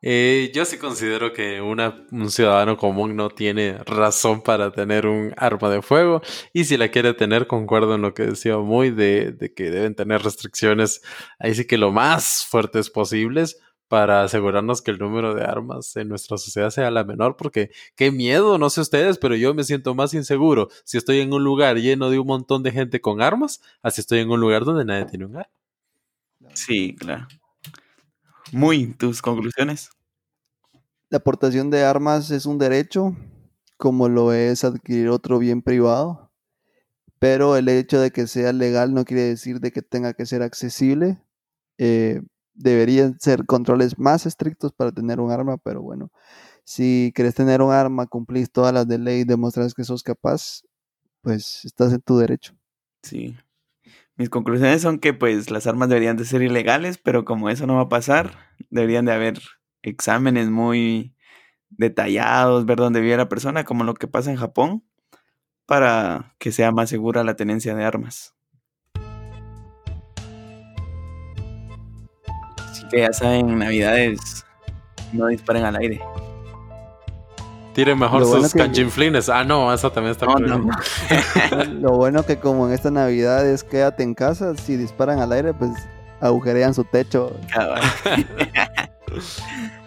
Eh, 0.00 0.50
yo 0.54 0.64
sí 0.64 0.78
considero 0.78 1.34
que 1.34 1.60
una- 1.60 2.06
un 2.10 2.30
ciudadano 2.30 2.78
común 2.78 3.16
no 3.16 3.28
tiene 3.28 3.76
razón 3.84 4.40
para 4.40 4.72
tener 4.72 5.06
un 5.06 5.34
arma 5.36 5.68
de 5.68 5.82
fuego 5.82 6.22
y 6.54 6.64
si 6.64 6.78
la 6.78 6.88
quiere 6.88 7.12
tener, 7.12 7.46
concuerdo 7.46 7.96
en 7.96 8.00
lo 8.00 8.14
que 8.14 8.22
decía 8.22 8.56
muy 8.56 8.90
de, 8.90 9.32
de 9.32 9.52
que 9.52 9.70
deben 9.70 9.94
tener 9.94 10.22
restricciones, 10.22 11.02
ahí 11.38 11.54
sí 11.54 11.66
que 11.66 11.76
lo 11.76 11.92
más 11.92 12.46
fuertes 12.48 12.88
posibles 12.88 13.60
para 13.88 14.22
asegurarnos 14.22 14.82
que 14.82 14.90
el 14.90 14.98
número 14.98 15.34
de 15.34 15.44
armas 15.44 15.96
en 15.96 16.08
nuestra 16.08 16.36
sociedad 16.36 16.70
sea 16.70 16.90
la 16.90 17.04
menor, 17.04 17.36
porque 17.36 17.70
qué 17.96 18.12
miedo, 18.12 18.58
no 18.58 18.70
sé 18.70 18.82
ustedes, 18.82 19.18
pero 19.18 19.34
yo 19.34 19.54
me 19.54 19.64
siento 19.64 19.94
más 19.94 20.14
inseguro 20.14 20.68
si 20.84 20.98
estoy 20.98 21.20
en 21.20 21.32
un 21.32 21.42
lugar 21.42 21.78
lleno 21.78 22.10
de 22.10 22.18
un 22.18 22.26
montón 22.26 22.62
de 22.62 22.72
gente 22.72 23.00
con 23.00 23.22
armas, 23.22 23.60
así 23.82 24.02
estoy 24.02 24.20
en 24.20 24.30
un 24.30 24.40
lugar 24.40 24.64
donde 24.64 24.84
nadie 24.84 25.06
tiene 25.06 25.24
un 25.24 25.36
arma. 25.36 25.50
Sí, 26.54 26.94
claro. 26.96 27.26
Muy, 28.52 28.94
tus 28.94 29.20
conclusiones. 29.22 29.90
La 31.10 31.18
aportación 31.18 31.70
de 31.70 31.84
armas 31.84 32.30
es 32.30 32.44
un 32.44 32.58
derecho, 32.58 33.16
como 33.78 34.08
lo 34.08 34.32
es 34.32 34.64
adquirir 34.64 35.08
otro 35.08 35.38
bien 35.38 35.62
privado, 35.62 36.30
pero 37.18 37.56
el 37.56 37.68
hecho 37.68 38.00
de 38.00 38.10
que 38.10 38.26
sea 38.26 38.52
legal 38.52 38.92
no 38.92 39.04
quiere 39.04 39.22
decir 39.22 39.60
de 39.60 39.72
que 39.72 39.82
tenga 39.82 40.12
que 40.12 40.26
ser 40.26 40.42
accesible. 40.42 41.18
Eh, 41.78 42.22
deberían 42.58 43.18
ser 43.20 43.46
controles 43.46 43.98
más 43.98 44.26
estrictos 44.26 44.72
para 44.72 44.92
tener 44.92 45.20
un 45.20 45.30
arma, 45.30 45.56
pero 45.58 45.82
bueno, 45.82 46.10
si 46.64 47.12
quieres 47.14 47.34
tener 47.34 47.62
un 47.62 47.72
arma, 47.72 48.06
cumplís 48.06 48.50
todas 48.52 48.74
las 48.74 48.86
de 48.86 48.98
ley, 48.98 49.24
demostras 49.24 49.74
que 49.74 49.84
sos 49.84 50.02
capaz, 50.02 50.62
pues 51.22 51.64
estás 51.64 51.92
en 51.92 52.00
tu 52.00 52.18
derecho. 52.18 52.54
Sí. 53.02 53.36
Mis 54.16 54.30
conclusiones 54.30 54.82
son 54.82 54.98
que 54.98 55.14
pues 55.14 55.50
las 55.50 55.66
armas 55.66 55.88
deberían 55.88 56.16
de 56.16 56.24
ser 56.24 56.42
ilegales, 56.42 56.98
pero 56.98 57.24
como 57.24 57.48
eso 57.50 57.66
no 57.66 57.76
va 57.76 57.82
a 57.82 57.88
pasar, 57.88 58.36
deberían 58.70 59.04
de 59.04 59.12
haber 59.12 59.40
exámenes 59.82 60.50
muy 60.50 61.14
detallados, 61.70 62.66
ver 62.66 62.78
dónde 62.78 63.00
vive 63.00 63.16
la 63.16 63.28
persona, 63.28 63.64
como 63.64 63.84
lo 63.84 63.94
que 63.94 64.08
pasa 64.08 64.30
en 64.30 64.36
Japón, 64.36 64.84
para 65.66 66.34
que 66.38 66.52
sea 66.52 66.72
más 66.72 66.90
segura 66.90 67.24
la 67.24 67.36
tenencia 67.36 67.74
de 67.74 67.84
armas. 67.84 68.34
Que 72.90 73.00
ya 73.00 73.12
saben, 73.12 73.48
en 73.50 73.58
Navidades, 73.58 74.44
No 75.12 75.26
disparen 75.26 75.64
al 75.64 75.76
aire. 75.76 76.00
Tiren 77.74 77.98
mejor 77.98 78.24
sus 78.24 78.52
que- 78.52 78.58
canchinflines. 78.58 79.28
Ah, 79.28 79.44
no, 79.44 79.72
esa 79.72 79.90
también 79.90 80.12
está 80.12 80.26
No. 80.26 80.68
Lo 81.80 81.92
bueno 81.92 82.24
que 82.24 82.38
como 82.38 82.66
en 82.66 82.74
esta 82.74 82.90
Navidad 82.90 83.46
es 83.46 83.62
quédate 83.62 84.02
en 84.02 84.14
casa, 84.14 84.54
si 84.56 84.76
disparan 84.76 85.20
al 85.20 85.30
aire, 85.32 85.54
pues 85.54 85.70
agujerean 86.20 86.74
su 86.74 86.84
techo. 86.84 87.32
Cabal. 87.52 87.80